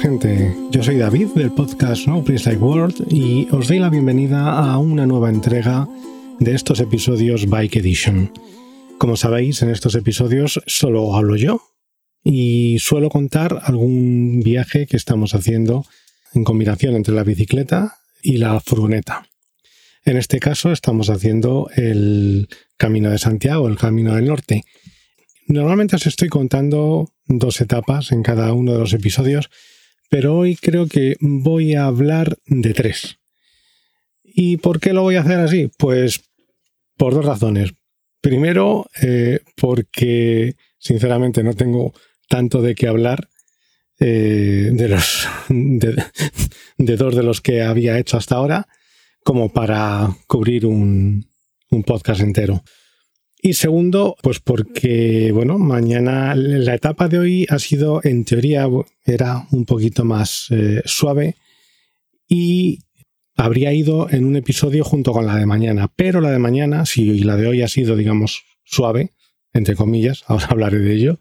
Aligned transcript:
Gente, 0.00 0.54
yo 0.70 0.82
soy 0.82 0.96
David 0.96 1.28
del 1.28 1.52
podcast 1.52 2.06
No 2.06 2.22
Place 2.22 2.50
Like 2.50 2.62
World 2.62 3.06
y 3.10 3.48
os 3.50 3.68
doy 3.68 3.78
la 3.78 3.88
bienvenida 3.88 4.58
a 4.58 4.78
una 4.78 5.06
nueva 5.06 5.30
entrega 5.30 5.88
de 6.38 6.54
estos 6.54 6.80
episodios 6.80 7.48
Bike 7.48 7.76
Edition. 7.76 8.32
Como 8.98 9.16
sabéis, 9.16 9.62
en 9.62 9.70
estos 9.70 9.94
episodios 9.94 10.60
solo 10.66 11.14
hablo 11.14 11.36
yo 11.36 11.62
y 12.22 12.78
suelo 12.80 13.08
contar 13.08 13.60
algún 13.62 14.42
viaje 14.42 14.86
que 14.86 14.96
estamos 14.96 15.34
haciendo 15.34 15.86
en 16.34 16.44
combinación 16.44 16.94
entre 16.94 17.14
la 17.14 17.24
bicicleta 17.24 17.96
y 18.22 18.36
la 18.36 18.60
furgoneta. 18.60 19.26
En 20.04 20.16
este 20.16 20.40
caso 20.40 20.72
estamos 20.72 21.10
haciendo 21.10 21.70
el 21.74 22.48
Camino 22.76 23.10
de 23.10 23.18
Santiago, 23.18 23.68
el 23.68 23.78
Camino 23.78 24.14
del 24.14 24.26
Norte. 24.26 24.64
Normalmente 25.46 25.96
os 25.96 26.06
estoy 26.06 26.28
contando 26.28 27.12
dos 27.26 27.60
etapas 27.60 28.12
en 28.12 28.22
cada 28.22 28.52
uno 28.52 28.72
de 28.72 28.78
los 28.80 28.92
episodios, 28.92 29.48
pero 30.10 30.36
hoy 30.36 30.56
creo 30.56 30.86
que 30.86 31.16
voy 31.20 31.74
a 31.74 31.86
hablar 31.86 32.38
de 32.46 32.74
tres. 32.74 33.18
¿Y 34.22 34.58
por 34.58 34.80
qué 34.80 34.92
lo 34.92 35.02
voy 35.02 35.16
a 35.16 35.20
hacer 35.20 35.38
así? 35.38 35.70
Pues 35.78 36.20
por 36.96 37.14
dos 37.14 37.24
razones. 37.24 37.72
Primero, 38.20 38.86
eh, 39.02 39.40
porque 39.56 40.56
sinceramente 40.78 41.42
no 41.42 41.54
tengo 41.54 41.92
tanto 42.28 42.60
de 42.60 42.74
qué 42.74 42.88
hablar 42.88 43.28
eh, 43.98 44.70
de, 44.72 44.88
los, 44.88 45.28
de, 45.48 46.96
dos 46.96 47.14
de 47.16 47.22
los 47.22 47.40
que 47.40 47.62
había 47.62 47.98
hecho 47.98 48.16
hasta 48.16 48.36
ahora 48.36 48.66
como 49.24 49.52
para 49.52 50.16
cubrir 50.26 50.66
un 50.66 51.26
podcast 51.84 52.20
entero. 52.20 52.62
Y 53.46 53.54
segundo, 53.54 54.16
pues 54.24 54.40
porque, 54.40 55.30
bueno, 55.32 55.56
mañana 55.56 56.34
la 56.34 56.74
etapa 56.74 57.06
de 57.06 57.20
hoy 57.20 57.46
ha 57.48 57.60
sido, 57.60 58.00
en 58.02 58.24
teoría, 58.24 58.66
era 59.04 59.46
un 59.52 59.64
poquito 59.64 60.04
más 60.04 60.48
eh, 60.50 60.82
suave 60.84 61.36
y 62.26 62.80
habría 63.36 63.72
ido 63.72 64.10
en 64.10 64.24
un 64.24 64.34
episodio 64.34 64.82
junto 64.82 65.12
con 65.12 65.26
la 65.26 65.36
de 65.36 65.46
mañana. 65.46 65.86
Pero 65.94 66.20
la 66.20 66.32
de 66.32 66.40
mañana, 66.40 66.86
si 66.86 67.20
la 67.20 67.36
de 67.36 67.46
hoy 67.46 67.62
ha 67.62 67.68
sido, 67.68 67.94
digamos, 67.94 68.42
suave, 68.64 69.12
entre 69.52 69.76
comillas, 69.76 70.24
ahora 70.26 70.48
hablaré 70.50 70.80
de 70.80 70.94
ello, 70.94 71.20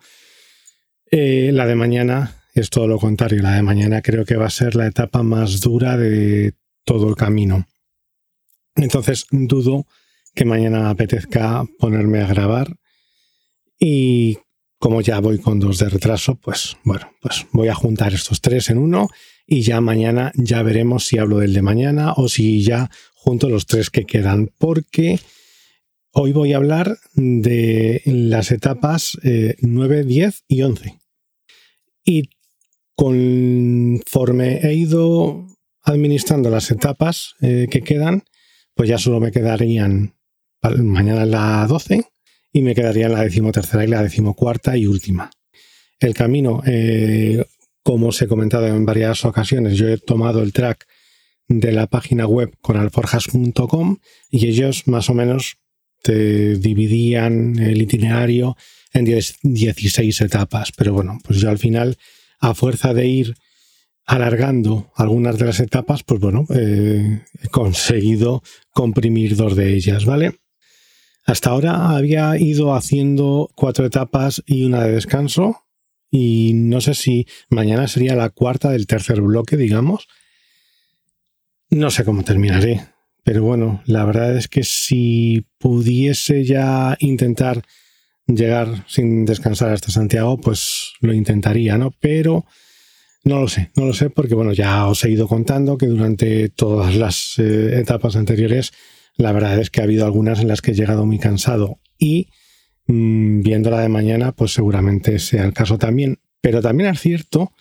eh, 1.12 1.52
la 1.54 1.68
de 1.68 1.76
mañana 1.76 2.42
es 2.56 2.72
todo 2.72 2.88
lo 2.88 2.98
contrario. 2.98 3.44
La 3.44 3.54
de 3.54 3.62
mañana 3.62 4.02
creo 4.02 4.26
que 4.26 4.36
va 4.36 4.48
a 4.48 4.50
ser 4.50 4.74
la 4.74 4.88
etapa 4.88 5.22
más 5.22 5.62
dura 5.62 5.96
de 5.96 6.56
todo 6.86 7.08
el 7.08 7.16
camino. 7.16 7.68
Entonces 8.76 9.28
dudo 9.30 9.86
que 10.36 10.46
mañana 10.46 10.90
apetezca 10.90 11.66
ponerme 11.80 12.22
a 12.22 12.28
grabar 12.28 12.76
y 13.80 14.38
como 14.78 15.02
ya 15.02 15.20
voy 15.20 15.40
con 15.40 15.60
dos 15.60 15.80
de 15.80 15.90
retraso, 15.90 16.36
pues 16.36 16.78
bueno, 16.84 17.10
pues 17.22 17.48
voy 17.52 17.70
a 17.70 17.76
juntar 17.76 18.14
estos 18.14 18.42
tres 18.42 18.70
en 18.70 18.78
uno 18.78 19.08
y 19.48 19.62
ya 19.62 19.82
mañana 19.82 20.32
ya 20.36 20.62
veremos 20.62 21.06
si 21.06 21.18
hablo 21.18 21.40
del 21.40 21.54
de 21.54 21.62
mañana 21.62 22.14
o 22.14 22.28
si 22.28 22.62
ya 22.62 22.90
junto 23.14 23.50
los 23.50 23.66
tres 23.66 23.90
que 23.90 24.06
quedan, 24.06 24.52
porque 24.60 25.20
hoy 26.12 26.34
voy 26.34 26.54
a 26.54 26.58
hablar 26.58 26.98
de 27.16 28.02
las 28.06 28.52
etapas 28.52 29.18
9, 29.24 30.04
10 30.04 30.44
y 30.48 30.62
11. 30.62 31.00
Y 32.04 32.30
conforme 32.96 34.60
he 34.62 34.74
ido 34.74 35.48
administrando 35.82 36.50
las 36.50 36.72
etapas 36.72 37.36
eh, 37.42 37.68
que 37.70 37.82
quedan, 37.82 38.24
pues 38.74 38.90
ya 38.90 38.98
solo 38.98 39.20
me 39.20 39.32
quedarían 39.32 40.15
mañana 40.72 41.26
la 41.26 41.66
12 41.68 42.04
y 42.54 42.62
me 42.62 42.76
quedaría 42.76 43.10
la 43.10 43.24
decimotercera 43.24 43.84
y 43.84 43.88
la 43.88 44.04
decimocuarta 44.04 44.78
y 44.78 44.86
última. 44.86 45.30
El 46.00 46.14
camino, 46.14 46.62
eh, 46.66 47.44
como 47.84 48.08
os 48.08 48.22
he 48.22 48.28
comentado 48.28 48.68
en 48.68 48.86
varias 48.86 49.26
ocasiones, 49.26 49.78
yo 49.78 49.88
he 49.88 49.98
tomado 49.98 50.42
el 50.42 50.54
track 50.54 50.86
de 51.48 51.72
la 51.72 51.88
página 51.88 52.26
web 52.26 52.54
coralforjas.com 52.62 53.98
y 54.30 54.48
ellos 54.48 54.88
más 54.88 55.10
o 55.10 55.14
menos 55.14 55.58
te 56.02 56.56
dividían 56.56 57.60
el 57.60 57.82
itinerario 57.82 58.56
en 58.94 59.06
16 59.06 60.22
etapas. 60.22 60.72
Pero 60.72 60.94
bueno, 60.94 61.20
pues 61.24 61.40
yo 61.40 61.50
al 61.50 61.60
final, 61.60 61.98
a 62.40 62.54
fuerza 62.54 62.94
de 62.94 63.08
ir 63.08 63.36
alargando 64.06 64.92
algunas 64.96 65.38
de 65.38 65.46
las 65.46 65.60
etapas, 65.60 66.04
pues 66.04 66.20
bueno, 66.20 66.46
eh, 66.54 67.22
he 67.42 67.48
conseguido 67.50 68.44
comprimir 68.72 69.36
dos 69.36 69.56
de 69.56 69.74
ellas, 69.74 70.06
¿vale? 70.06 70.40
Hasta 71.26 71.50
ahora 71.50 71.90
había 71.96 72.38
ido 72.38 72.76
haciendo 72.76 73.50
cuatro 73.56 73.86
etapas 73.86 74.44
y 74.46 74.64
una 74.66 74.84
de 74.84 74.92
descanso 74.92 75.64
y 76.12 76.54
no 76.54 76.82
sé 76.82 76.94
si 76.94 77.28
mañana 77.50 77.88
sería 77.88 78.16
la 78.16 78.30
cuarta 78.30 78.70
del 78.70 78.86
tercer 78.86 79.22
bloque, 79.22 79.58
digamos. 79.58 80.08
No 81.72 81.90
sé 81.90 82.06
cómo 82.06 82.24
terminaré, 82.24 82.86
pero 83.24 83.44
bueno, 83.44 83.82
la 83.86 84.06
verdad 84.06 84.38
es 84.38 84.48
que 84.48 84.64
si 84.64 85.48
pudiese 85.58 86.46
ya 86.46 86.96
intentar 87.00 87.64
llegar 88.28 88.86
sin 88.88 89.26
descansar 89.26 89.72
hasta 89.72 89.92
Santiago, 89.92 90.38
pues 90.38 90.94
lo 91.02 91.12
intentaría, 91.12 91.78
¿no? 91.78 91.92
Pero 92.00 92.46
no 93.24 93.42
lo 93.42 93.48
sé, 93.48 93.72
no 93.76 93.86
lo 93.86 93.94
sé 93.94 94.12
porque 94.12 94.36
bueno, 94.36 94.54
ya 94.54 94.86
os 94.86 95.04
he 95.04 95.10
ido 95.10 95.28
contando 95.28 95.78
que 95.78 95.88
durante 95.88 96.50
todas 96.50 96.96
las 96.96 97.34
eh, 97.40 97.80
etapas 97.80 98.16
anteriores 98.16 98.72
la 99.18 99.32
verdad 99.32 99.60
es 99.60 99.70
que 99.70 99.82
ha 99.82 99.86
habido 99.86 100.06
algunas 100.06 100.40
en 100.40 100.48
las 100.48 100.62
que 100.62 100.72
he 100.72 100.76
llegado 100.76 101.06
muy 101.06 101.20
cansado 101.20 101.80
y 101.98 102.30
mmm, 102.88 103.42
viendo 103.42 103.70
la 103.70 103.80
de 103.80 103.90
mañana, 103.90 104.32
pues 104.32 104.54
seguramente 104.54 105.20
sea 105.20 105.46
el 105.46 105.54
caso 105.54 105.78
también. 105.78 106.20
Pero 106.42 106.62
también 106.62 106.90
es 106.94 107.00
cierto 107.00 107.52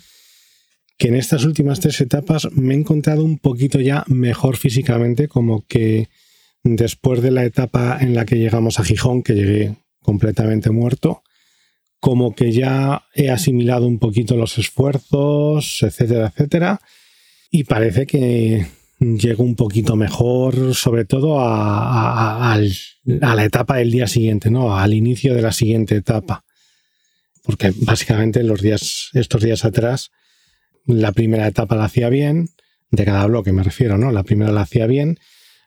que 0.98 1.08
en 1.08 1.16
estas 1.16 1.44
últimas 1.44 1.80
tres 1.80 2.00
etapas 2.00 2.50
me 2.52 2.74
he 2.74 2.76
encontrado 2.76 3.24
un 3.24 3.38
poquito 3.38 3.80
ya 3.80 4.04
mejor 4.06 4.56
físicamente, 4.56 5.28
como 5.28 5.64
que 5.66 6.08
después 6.62 7.20
de 7.22 7.30
la 7.30 7.44
etapa 7.44 7.98
en 8.00 8.14
la 8.14 8.24
que 8.24 8.38
llegamos 8.38 8.78
a 8.78 8.84
Gijón, 8.84 9.22
que 9.22 9.34
llegué 9.34 9.76
completamente 10.00 10.70
muerto, 10.70 11.22
como 12.00 12.34
que 12.34 12.52
ya 12.52 13.04
he 13.14 13.30
asimilado 13.30 13.86
un 13.86 13.98
poquito 13.98 14.36
los 14.36 14.58
esfuerzos, 14.58 15.82
etcétera, 15.82 16.26
etcétera, 16.28 16.80
y 17.50 17.64
parece 17.64 18.06
que 18.06 18.66
llego 19.18 19.44
un 19.44 19.56
poquito 19.56 19.96
mejor, 19.96 20.74
sobre 20.74 21.04
todo 21.04 21.40
a, 21.40 22.54
a, 22.54 22.58
la 23.04 23.44
etapa 23.44 23.76
del 23.76 23.90
día 23.90 24.06
siguiente, 24.06 24.50
¿no? 24.50 24.76
Al 24.76 24.94
inicio 24.94 25.34
de 25.34 25.42
la 25.42 25.52
siguiente 25.52 25.96
etapa. 25.96 26.44
Porque 27.42 27.72
básicamente 27.76 28.42
los 28.42 28.60
días, 28.60 29.10
estos 29.12 29.42
días 29.42 29.64
atrás, 29.64 30.10
la 30.86 31.12
primera 31.12 31.46
etapa 31.46 31.76
la 31.76 31.84
hacía 31.84 32.08
bien, 32.08 32.48
de 32.90 33.04
cada 33.04 33.26
bloque 33.26 33.52
me 33.52 33.62
refiero, 33.62 33.98
¿no? 33.98 34.12
La 34.12 34.22
primera 34.22 34.52
la 34.52 34.62
hacía 34.62 34.86
bien, 34.86 35.18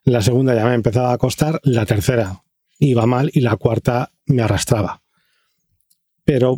la 0.03 0.21
segunda 0.21 0.55
ya 0.55 0.65
me 0.65 0.73
empezaba 0.73 1.11
a 1.11 1.17
costar, 1.17 1.59
la 1.63 1.85
tercera 1.85 2.43
iba 2.79 3.05
mal 3.05 3.29
y 3.33 3.41
la 3.41 3.55
cuarta 3.57 4.11
me 4.25 4.41
arrastraba. 4.41 5.03
Pero 6.23 6.57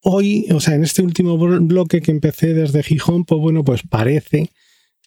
hoy, 0.00 0.46
o 0.52 0.60
sea, 0.60 0.74
en 0.74 0.84
este 0.84 1.02
último 1.02 1.36
bloque 1.38 2.00
que 2.00 2.10
empecé 2.10 2.54
desde 2.54 2.82
Gijón, 2.82 3.24
pues 3.24 3.40
bueno, 3.40 3.64
pues 3.64 3.82
parece 3.88 4.50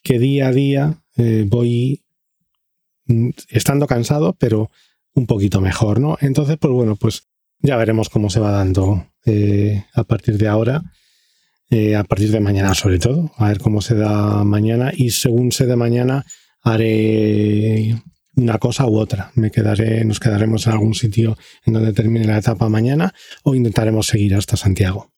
que 0.02 0.18
día 0.18 0.48
a 0.48 0.52
día 0.52 1.02
eh, 1.20 1.44
voy 1.46 2.02
mm, 3.06 3.30
estando 3.50 3.86
cansado, 3.86 4.34
pero 4.38 4.70
un 5.14 5.26
poquito 5.26 5.60
mejor, 5.60 6.00
¿no? 6.00 6.16
Entonces, 6.20 6.56
pues 6.58 6.72
bueno, 6.72 6.96
pues 6.96 7.28
ya 7.58 7.76
veremos 7.76 8.08
cómo 8.08 8.30
se 8.30 8.40
va 8.40 8.50
dando 8.50 9.06
eh, 9.26 9.84
a 9.92 10.04
partir 10.04 10.38
de 10.38 10.48
ahora, 10.48 10.82
eh, 11.68 11.94
a 11.94 12.04
partir 12.04 12.30
de 12.30 12.40
mañana 12.40 12.74
sobre 12.74 12.98
todo, 12.98 13.32
a 13.36 13.48
ver 13.48 13.58
cómo 13.58 13.82
se 13.82 13.94
da 13.94 14.44
mañana 14.44 14.92
y 14.96 15.10
según 15.10 15.52
se 15.52 15.66
dé 15.66 15.76
mañana 15.76 16.24
haré 16.62 18.02
una 18.36 18.58
cosa 18.58 18.86
u 18.86 18.96
otra. 18.96 19.30
Me 19.34 19.50
quedaré, 19.50 20.02
nos 20.06 20.20
quedaremos 20.20 20.66
en 20.66 20.72
algún 20.72 20.94
sitio 20.94 21.36
en 21.66 21.74
donde 21.74 21.92
termine 21.92 22.26
la 22.26 22.38
etapa 22.38 22.68
mañana 22.70 23.12
o 23.42 23.54
intentaremos 23.54 24.06
seguir 24.06 24.34
hasta 24.34 24.56
Santiago. 24.56 25.12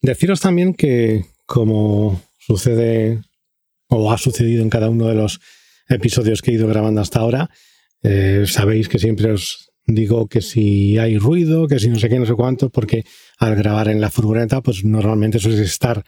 Deciros 0.00 0.40
también 0.40 0.74
que, 0.74 1.24
como 1.46 2.20
sucede 2.38 3.22
o 3.88 4.12
ha 4.12 4.18
sucedido 4.18 4.62
en 4.62 4.70
cada 4.70 4.90
uno 4.90 5.06
de 5.06 5.14
los 5.14 5.40
episodios 5.88 6.42
que 6.42 6.50
he 6.50 6.54
ido 6.54 6.68
grabando 6.68 7.00
hasta 7.00 7.20
ahora. 7.20 7.50
Eh, 8.02 8.44
sabéis 8.46 8.88
que 8.88 8.98
siempre 8.98 9.32
os 9.32 9.70
digo 9.86 10.26
que 10.26 10.42
si 10.42 10.98
hay 10.98 11.18
ruido, 11.18 11.68
que 11.68 11.78
si 11.78 11.88
no 11.88 11.98
sé 11.98 12.08
qué, 12.08 12.18
no 12.18 12.26
sé 12.26 12.34
cuánto, 12.34 12.70
porque 12.70 13.04
al 13.38 13.54
grabar 13.54 13.88
en 13.88 14.00
la 14.00 14.10
furgoneta, 14.10 14.60
pues 14.62 14.84
normalmente 14.84 15.38
suele 15.38 15.62
estar 15.62 16.04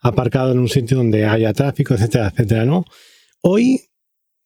aparcado 0.00 0.52
en 0.52 0.58
un 0.58 0.68
sitio 0.68 0.98
donde 0.98 1.24
haya 1.24 1.52
tráfico, 1.52 1.94
etcétera, 1.94 2.28
etcétera, 2.28 2.64
¿no? 2.64 2.84
Hoy 3.40 3.80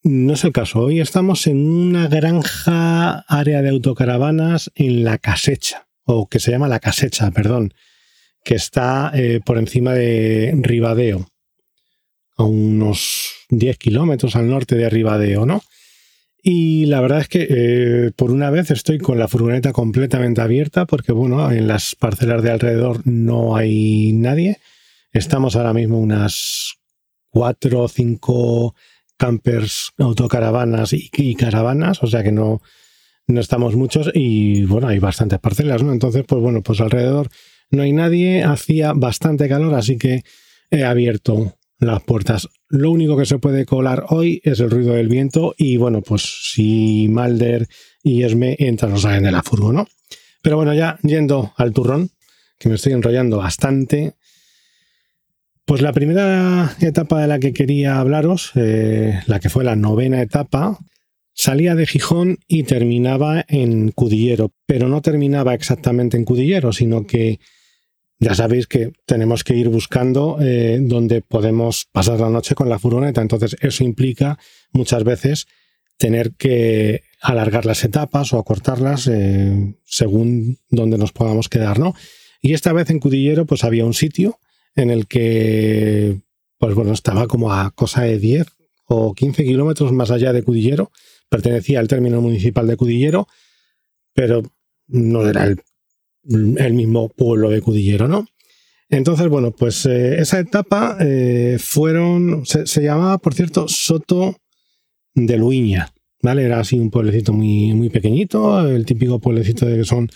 no 0.03 0.35
es 0.35 0.45
el 0.45 0.53
caso. 0.53 0.81
Hoy 0.81 1.01
estamos 1.01 1.47
en 1.47 1.67
una 1.67 2.07
granja 2.07 3.25
área 3.27 3.63
de 3.63 3.71
autocaravanas 3.71 4.71
en 4.75 5.03
la 5.03 5.19
casecha, 5.19 5.89
o 6.05 6.29
que 6.29 6.39
se 6.39 6.53
llama 6.53 6.69
la 6.69 6.79
casecha, 6.79 7.31
perdón, 7.33 7.75
que 8.45 8.55
está 8.55 9.11
eh, 9.15 9.41
por 9.45 9.59
encima 9.59 9.95
de 9.95 10.53
Ribadeo, 10.57 11.27
a 12.37 12.45
unos 12.45 13.33
10 13.51 13.79
kilómetros 13.79 14.37
al 14.37 14.49
norte 14.49 14.77
de 14.77 14.91
Ribadeo, 14.91 15.47
¿no? 15.47 15.63
Y 16.49 16.87
la 16.87 17.01
verdad 17.01 17.23
es 17.23 17.29
que 17.29 17.47
eh, 17.51 18.13
por 18.15 18.31
una 18.31 18.51
vez 18.51 18.71
estoy 18.71 18.99
con 18.99 19.19
la 19.19 19.27
furgoneta 19.27 19.73
completamente 19.73 20.41
abierta 20.41 20.87
porque, 20.87 21.11
bueno, 21.11 21.51
en 21.51 21.67
las 21.67 21.97
parcelas 21.97 22.41
de 22.43 22.53
alrededor 22.53 23.01
no 23.05 23.57
hay 23.57 24.13
nadie. 24.13 24.59
Estamos 25.13 25.57
ahora 25.57 25.73
mismo 25.73 25.99
unas 25.99 26.75
cuatro 27.31 27.83
o 27.83 27.89
cinco 27.89 28.77
campers, 29.17 29.93
autocaravanas 29.99 30.93
y, 30.93 31.35
caravanas, 31.35 32.01
o 32.05 32.07
sea 32.07 32.23
que 32.23 32.31
no, 32.31 32.63
no 33.27 33.41
estamos 33.41 33.75
muchos 33.75 34.11
y, 34.15 34.67
bueno, 34.67 34.87
hay 34.87 35.01
bastantes 35.01 35.41
parcelas, 35.41 35.83
¿no? 35.83 35.93
Entonces, 35.93 36.25
pues 36.29 36.41
bueno, 36.41 36.63
pues 36.63 36.81
alrededor 36.81 37.29
no 37.71 37.83
hay 37.83 37.93
nadie, 37.93 38.45
hacía 38.45 38.93
bastante 38.93 39.49
calor, 39.49 39.75
así 39.75 39.99
que 39.99 40.23
he 40.71 40.85
abierto 40.85 41.56
las 41.79 42.03
puertas. 42.03 42.49
Lo 42.69 42.91
único 42.91 43.17
que 43.17 43.27
se 43.27 43.39
puede 43.39 43.67
colar 43.67 44.07
hoy 44.09 44.41
es 44.45 44.61
el 44.61 44.71
ruido 44.71 44.95
del 44.95 45.09
viento 45.09 45.55
y 45.57 45.77
bueno, 45.77 46.03
pues 46.03 46.53
si 46.53 47.09
Malder 47.09 47.69
y 48.03 48.23
Esme 48.23 48.57
entran 48.59 48.93
o 48.93 48.99
salen 48.99 49.25
de 49.25 49.33
la 49.33 49.43
furgo, 49.43 49.73
¿no? 49.73 49.87
Pero 50.43 50.57
bueno, 50.57 50.75
ya 50.75 50.99
yendo 51.03 51.53
al 51.57 51.73
turrón, 51.73 52.11
que 52.59 52.69
me 52.69 52.77
estoy 52.77 52.93
enrollando 52.93 53.39
bastante, 53.39 54.15
pues 55.65 55.83
la 55.83 55.93
primera 55.93 56.77
etapa 56.81 57.21
de 57.21 57.27
la 57.27 57.41
que 57.41 57.53
quería 57.53 57.99
hablaros, 57.99 58.53
eh, 58.55 59.21
la 59.27 59.41
que 59.41 59.51
fue 59.51 59.65
la 59.65 59.75
novena 59.75 60.23
etapa, 60.23 60.79
salía 61.35 61.75
de 61.75 61.87
Gijón 61.87 62.39
y 62.47 62.63
terminaba 62.63 63.45
en 63.49 63.91
Cudillero, 63.91 64.53
pero 64.67 64.89
no 64.89 65.03
terminaba 65.03 65.55
exactamente 65.55 66.17
en 66.17 66.25
Cudillero, 66.25 66.73
sino 66.73 67.07
que 67.07 67.41
ya 68.19 68.35
sabéis 68.35 68.67
que 68.67 68.93
tenemos 69.05 69.45
que 69.45 69.55
ir 69.55 69.69
buscando 69.69 70.39
eh, 70.41 70.79
donde 70.81 71.21
podemos 71.21 71.87
pasar 71.93 72.21
la 72.21 72.31
noche 72.31 72.55
con 72.55 72.69
la 72.69 72.79
furgoneta. 72.79 73.21
Entonces, 73.21 73.57
eso 73.61 73.85
implica 73.85 74.39
muchas 74.73 75.05
veces 75.05 75.47
tener 75.99 76.33
que 76.33 77.03
alargar 77.21 77.67
las 77.67 77.85
etapas 77.85 78.33
o 78.33 78.39
acortarlas 78.39 79.09
eh, 79.09 79.75
según 79.85 80.59
donde 80.71 80.99
nos 80.99 81.13
podamos 81.13 81.49
quedar, 81.49 81.79
¿no? 81.79 81.95
Y 82.41 82.55
esta 82.55 82.73
vez 82.73 82.91
en 82.91 83.01
Cudillero, 83.01 83.47
pues 83.47 83.65
había 83.65 83.85
un 83.85 83.95
sitio 83.95 84.39
en 84.75 84.91
el 84.91 85.07
que, 85.07 86.21
pues 86.59 86.75
bueno, 86.75 86.93
estaba 86.93 87.27
como 87.27 87.53
a 87.53 87.71
cosa 87.73 88.03
de 88.03 88.19
10 88.19 88.47
o 88.87 89.15
15 89.15 89.45
kilómetros 89.45 89.93
más 89.93 90.11
allá 90.11 90.33
de 90.33 90.43
Cudillero. 90.43 90.91
Pertenecía 91.29 91.81
al 91.81 91.89
término 91.89 92.21
municipal 92.21 92.67
de 92.67 92.77
Cudillero, 92.77 93.27
pero 94.15 94.43
no 94.87 95.27
era 95.27 95.45
el 95.45 95.61
el 96.29 96.75
mismo 96.75 97.09
pueblo 97.09 97.51
de 97.51 97.61
Cudillero, 97.61 98.09
¿no? 98.09 98.27
Entonces, 98.89 99.29
bueno, 99.29 99.51
pues 99.51 99.85
eh, 99.87 100.21
esa 100.21 100.39
etapa 100.39 100.97
eh, 101.01 101.57
fueron, 101.59 102.47
se, 102.47 102.83
llamaba, 102.83 103.19
por 103.19 103.35
cierto, 103.35 103.67
Soto 103.69 104.37
de 105.15 105.37
Luiña, 105.37 105.93
¿vale? 106.23 106.45
Era 106.45 106.61
así 106.61 106.79
un 106.79 106.91
pueblecito 106.91 107.33
muy, 107.33 107.75
muy 107.75 107.91
pequeñito, 107.91 108.67
el 108.69 108.87
típico 108.87 109.19
pueblecito 109.19 109.67
de 109.67 109.79
que 109.79 109.85
son 109.85 110.09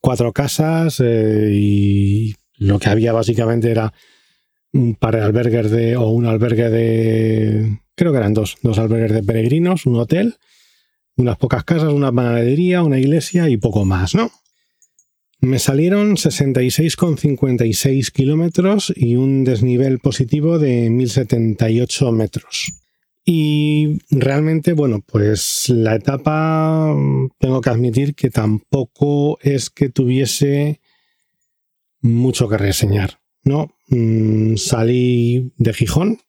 cuatro 0.00 0.32
casas 0.32 1.00
eh, 1.04 1.50
y 1.52 2.34
lo 2.56 2.78
que 2.78 2.88
había 2.88 3.12
básicamente 3.12 3.70
era 3.70 3.92
un 4.72 4.94
par 4.94 5.16
de 5.16 5.22
albergues 5.22 5.70
de, 5.70 5.96
o 5.96 6.08
un 6.08 6.26
albergue 6.26 6.70
de, 6.70 7.78
creo 7.94 8.12
que 8.12 8.18
eran 8.18 8.32
dos, 8.32 8.56
dos 8.62 8.78
albergues 8.78 9.12
de 9.12 9.22
peregrinos, 9.22 9.86
un 9.86 9.96
hotel, 9.96 10.36
unas 11.16 11.36
pocas 11.36 11.64
casas, 11.64 11.92
una 11.92 12.10
panadería, 12.10 12.82
una 12.82 12.98
iglesia 12.98 13.48
y 13.50 13.58
poco 13.58 13.84
más, 13.84 14.14
¿no? 14.14 14.30
Me 15.44 15.58
salieron 15.58 16.16
66,56 16.16 18.10
kilómetros 18.12 18.90
y 18.96 19.16
un 19.16 19.44
desnivel 19.44 19.98
positivo 19.98 20.58
de 20.58 20.88
1078 20.88 22.12
metros. 22.12 22.72
Y 23.26 23.98
realmente, 24.10 24.72
bueno, 24.72 25.04
pues 25.06 25.68
la 25.68 25.96
etapa 25.96 26.96
tengo 27.38 27.60
que 27.60 27.68
admitir 27.68 28.14
que 28.14 28.30
tampoco 28.30 29.38
es 29.42 29.68
que 29.68 29.90
tuviese 29.90 30.80
mucho 32.00 32.48
que 32.48 32.56
reseñar, 32.56 33.20
¿no? 33.42 33.76
Mm, 33.88 34.56
salí 34.56 35.52
de 35.58 35.74
Gijón, 35.74 36.20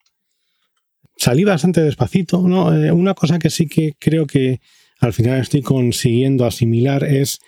salí 1.16 1.46
bastante 1.46 1.80
despacito, 1.80 2.42
¿no? 2.50 2.76
Eh, 2.76 2.92
una 2.92 3.14
cosa 3.14 3.40
que 3.40 3.50
sí 3.50 3.68
que 3.68 3.94
creo 3.98 4.28
que 4.28 4.60
al 5.00 5.14
final 5.14 5.40
estoy 5.40 5.62
consiguiendo 5.62 6.46
asimilar 6.46 7.06
es 7.06 7.40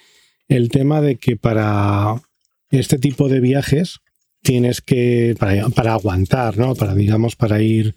el 0.47 0.69
tema 0.69 1.01
de 1.01 1.17
que 1.17 1.37
para 1.37 2.21
este 2.69 2.97
tipo 2.97 3.29
de 3.29 3.39
viajes 3.39 3.99
tienes 4.41 4.81
que, 4.81 5.35
para, 5.39 5.93
aguantar, 5.93 6.57
¿no? 6.57 6.75
Para, 6.75 6.95
digamos, 6.95 7.35
para 7.35 7.61
ir 7.61 7.95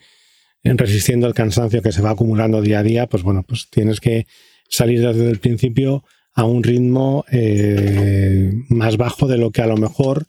resistiendo 0.63 1.27
el 1.27 1.35
cansancio 1.35 1.83
que 1.83 1.93
se 1.93 2.03
va 2.03 2.11
acumulando 2.11 2.61
día 2.61 2.81
a 2.81 2.83
día, 2.83 3.07
pues 3.07 3.23
bueno, 3.23 3.45
pues 3.47 3.69
tienes 3.71 4.01
que 4.01 4.27
salir 4.69 5.01
desde 5.01 5.31
el 5.31 5.39
principio 5.39 6.05
a 6.35 6.45
un 6.45 6.63
ritmo 6.63 7.25
eh, 7.31 8.53
más 8.69 8.97
bajo 8.97 9.27
de 9.27 9.39
lo 9.39 9.51
que 9.51 9.63
a 9.63 9.67
lo 9.67 9.77
mejor 9.77 10.27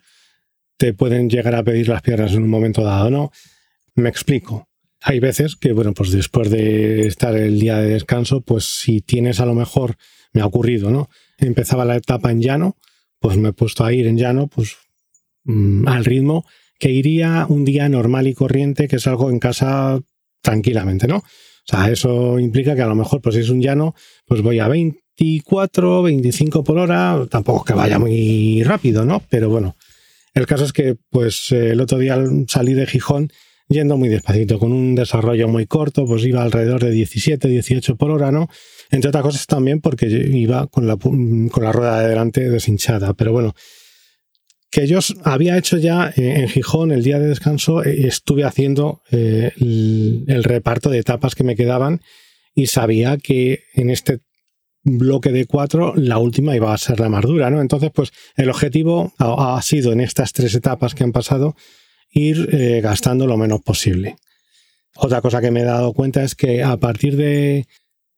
te 0.77 0.93
pueden 0.93 1.29
llegar 1.29 1.55
a 1.55 1.63
pedir 1.63 1.87
las 1.89 2.01
piernas 2.01 2.33
en 2.33 2.43
un 2.43 2.49
momento 2.49 2.83
dado, 2.83 3.09
¿no? 3.09 3.31
Me 3.95 4.09
explico. 4.09 4.67
Hay 5.01 5.19
veces 5.19 5.55
que, 5.55 5.73
bueno, 5.73 5.93
pues 5.93 6.11
después 6.11 6.49
de 6.49 7.07
estar 7.07 7.35
el 7.35 7.59
día 7.59 7.77
de 7.77 7.89
descanso, 7.89 8.41
pues 8.41 8.65
si 8.65 9.01
tienes 9.01 9.39
a 9.39 9.45
lo 9.45 9.53
mejor, 9.53 9.95
me 10.33 10.41
ha 10.41 10.45
ocurrido, 10.45 10.91
¿no? 10.91 11.09
Empezaba 11.47 11.85
la 11.85 11.95
etapa 11.95 12.31
en 12.31 12.41
llano, 12.41 12.77
pues 13.19 13.37
me 13.37 13.49
he 13.49 13.53
puesto 13.53 13.83
a 13.83 13.93
ir 13.93 14.07
en 14.07 14.17
llano, 14.17 14.47
pues 14.47 14.75
mm, 15.43 15.87
al 15.87 16.05
ritmo 16.05 16.45
que 16.79 16.91
iría 16.91 17.45
un 17.47 17.63
día 17.63 17.87
normal 17.89 18.27
y 18.27 18.33
corriente, 18.33 18.87
que 18.87 18.95
es 18.95 19.07
algo 19.07 19.29
en 19.29 19.39
casa 19.39 19.99
tranquilamente, 20.41 21.07
¿no? 21.07 21.17
O 21.17 21.23
sea, 21.63 21.91
eso 21.91 22.39
implica 22.39 22.75
que 22.75 22.81
a 22.81 22.87
lo 22.87 22.95
mejor, 22.95 23.21
pues 23.21 23.35
si 23.35 23.41
es 23.41 23.49
un 23.49 23.61
llano, 23.61 23.93
pues 24.25 24.41
voy 24.41 24.59
a 24.59 24.67
24, 24.67 26.01
25 26.01 26.63
por 26.63 26.79
hora, 26.79 27.27
tampoco 27.29 27.63
que 27.63 27.73
vaya 27.73 27.99
muy 27.99 28.63
rápido, 28.63 29.05
¿no? 29.05 29.21
Pero 29.29 29.49
bueno, 29.49 29.77
el 30.33 30.47
caso 30.47 30.65
es 30.65 30.73
que, 30.73 30.97
pues 31.11 31.51
el 31.51 31.79
otro 31.81 31.99
día 31.99 32.17
salí 32.47 32.73
de 32.73 32.87
Gijón 32.87 33.31
yendo 33.71 33.97
muy 33.97 34.09
despacito, 34.09 34.59
con 34.59 34.71
un 34.71 34.95
desarrollo 34.95 35.47
muy 35.47 35.65
corto, 35.65 36.05
pues 36.05 36.23
iba 36.25 36.43
alrededor 36.43 36.83
de 36.83 36.91
17, 36.91 37.47
18 37.47 37.95
por 37.95 38.11
hora, 38.11 38.31
¿no? 38.31 38.47
Entre 38.91 39.09
otras 39.09 39.23
cosas 39.23 39.47
también 39.47 39.81
porque 39.81 40.07
iba 40.07 40.67
con 40.67 40.87
la, 40.87 40.97
con 40.97 41.63
la 41.63 41.71
rueda 41.71 42.01
de 42.01 42.09
delante 42.09 42.49
deshinchada. 42.49 43.13
Pero 43.13 43.31
bueno, 43.31 43.53
que 44.71 44.87
yo 44.87 44.99
había 45.25 45.57
hecho 45.57 45.77
ya 45.77 46.11
en 46.15 46.47
Gijón 46.47 46.91
el 46.91 47.03
día 47.03 47.19
de 47.19 47.27
descanso, 47.27 47.83
eh, 47.83 48.07
estuve 48.07 48.45
haciendo 48.45 49.01
eh, 49.11 49.51
el, 49.57 50.43
reparto 50.43 50.89
de 50.89 50.99
etapas 50.99 51.35
que 51.35 51.43
me 51.43 51.57
quedaban 51.57 52.01
y 52.55 52.67
sabía 52.67 53.17
que 53.17 53.63
en 53.73 53.89
este 53.89 54.21
bloque 54.83 55.31
de 55.31 55.45
cuatro 55.45 55.93
la 55.95 56.17
última 56.17 56.55
iba 56.55 56.73
a 56.73 56.77
ser 56.77 57.01
la 57.01 57.09
más 57.09 57.23
dura, 57.23 57.49
¿no? 57.49 57.61
Entonces, 57.61 57.91
pues 57.93 58.11
el 58.35 58.49
objetivo 58.49 59.13
ha, 59.19 59.61
sido 59.61 59.91
en 59.91 59.99
estas 59.99 60.31
tres 60.31 60.55
etapas 60.55 60.95
que 60.95 61.03
han 61.03 61.11
pasado 61.11 61.55
ir 62.11 62.49
eh, 62.51 62.81
gastando 62.81 63.25
lo 63.25 63.37
menos 63.37 63.61
posible. 63.61 64.17
Otra 64.95 65.21
cosa 65.21 65.41
que 65.41 65.51
me 65.51 65.61
he 65.61 65.65
dado 65.65 65.93
cuenta 65.93 66.23
es 66.23 66.35
que 66.35 66.63
a 66.63 66.77
partir 66.77 67.15
de, 67.15 67.65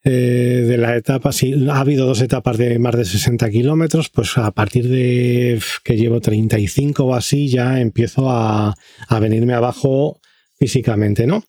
eh, 0.05 0.65
de 0.67 0.77
la 0.77 0.97
etapa, 0.97 1.31
si 1.31 1.53
ha 1.69 1.79
habido 1.79 2.05
dos 2.05 2.21
etapas 2.21 2.57
de 2.57 2.77
más 2.77 2.95
de 2.95 3.05
60 3.05 3.49
kilómetros, 3.49 4.09
pues 4.09 4.37
a 4.37 4.51
partir 4.51 4.89
de 4.89 5.61
que 5.83 5.95
llevo 5.95 6.19
35 6.19 7.05
o 7.05 7.15
así 7.15 7.47
ya 7.47 7.79
empiezo 7.79 8.29
a, 8.29 8.75
venirme 9.21 9.53
abajo 9.53 10.19
físicamente, 10.57 11.25
¿no? 11.25 11.43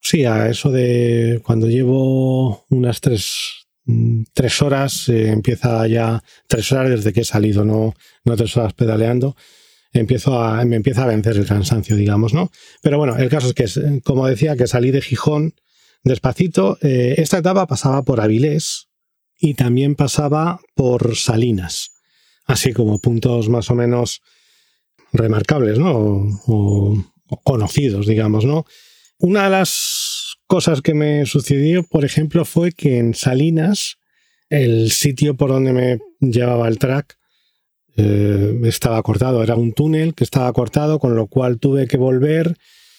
Sí, 0.00 0.24
a 0.24 0.48
eso 0.48 0.70
de 0.70 1.40
cuando 1.44 1.68
llevo 1.68 2.64
unas 2.68 3.00
tres, 3.00 3.66
tres 4.32 4.62
horas, 4.62 5.08
eh, 5.08 5.30
empieza 5.30 5.84
ya, 5.88 6.22
tres 6.46 6.70
horas 6.70 6.90
desde 6.90 7.12
que 7.12 7.22
he 7.22 7.24
salido, 7.24 7.64
no, 7.64 7.94
no 8.24 8.36
tres 8.36 8.56
horas 8.56 8.72
pedaleando, 8.74 9.34
empiezo 9.92 10.40
a, 10.40 10.64
me 10.64 10.76
empieza 10.76 11.04
a 11.04 11.06
vencer 11.06 11.36
el 11.36 11.46
cansancio, 11.46 11.96
digamos, 11.96 12.34
¿no? 12.34 12.50
Pero 12.82 12.98
bueno, 12.98 13.16
el 13.16 13.28
caso 13.28 13.48
es 13.48 13.54
que, 13.54 14.00
como 14.02 14.26
decía, 14.26 14.56
que 14.56 14.66
salí 14.66 14.90
de 14.90 15.02
Gijón, 15.02 15.54
Despacito, 16.04 16.78
eh, 16.80 17.16
esta 17.18 17.38
etapa 17.38 17.66
pasaba 17.66 18.02
por 18.02 18.20
Avilés 18.20 18.88
y 19.40 19.54
también 19.54 19.94
pasaba 19.94 20.60
por 20.74 21.16
Salinas, 21.16 21.90
así 22.46 22.72
como 22.72 22.98
puntos 22.98 23.48
más 23.48 23.70
o 23.70 23.74
menos 23.74 24.20
remarcables, 25.12 25.78
¿no? 25.78 26.40
O, 26.46 27.04
conocidos, 27.44 28.06
digamos, 28.06 28.44
¿no? 28.44 28.64
Una 29.18 29.44
de 29.44 29.50
las 29.50 30.38
cosas 30.46 30.80
que 30.80 30.94
me 30.94 31.26
sucedió, 31.26 31.82
por 31.82 32.04
ejemplo, 32.04 32.44
fue 32.44 32.72
que 32.72 32.98
en 32.98 33.12
Salinas, 33.14 33.96
el 34.48 34.90
sitio 34.92 35.36
por 35.36 35.50
donde 35.50 35.72
me 35.72 35.98
llevaba 36.20 36.68
el 36.68 36.78
track 36.78 37.17
eh, 37.98 38.60
estaba 38.64 39.02
cortado, 39.02 39.42
era 39.42 39.56
un 39.56 39.72
túnel 39.74 40.14
que 40.14 40.24
estaba 40.24 40.50
cortado, 40.54 40.98
con 40.98 41.14
lo 41.14 41.26
cual 41.26 41.58
tuve 41.58 41.86
que 41.86 41.98
volver 41.98 42.56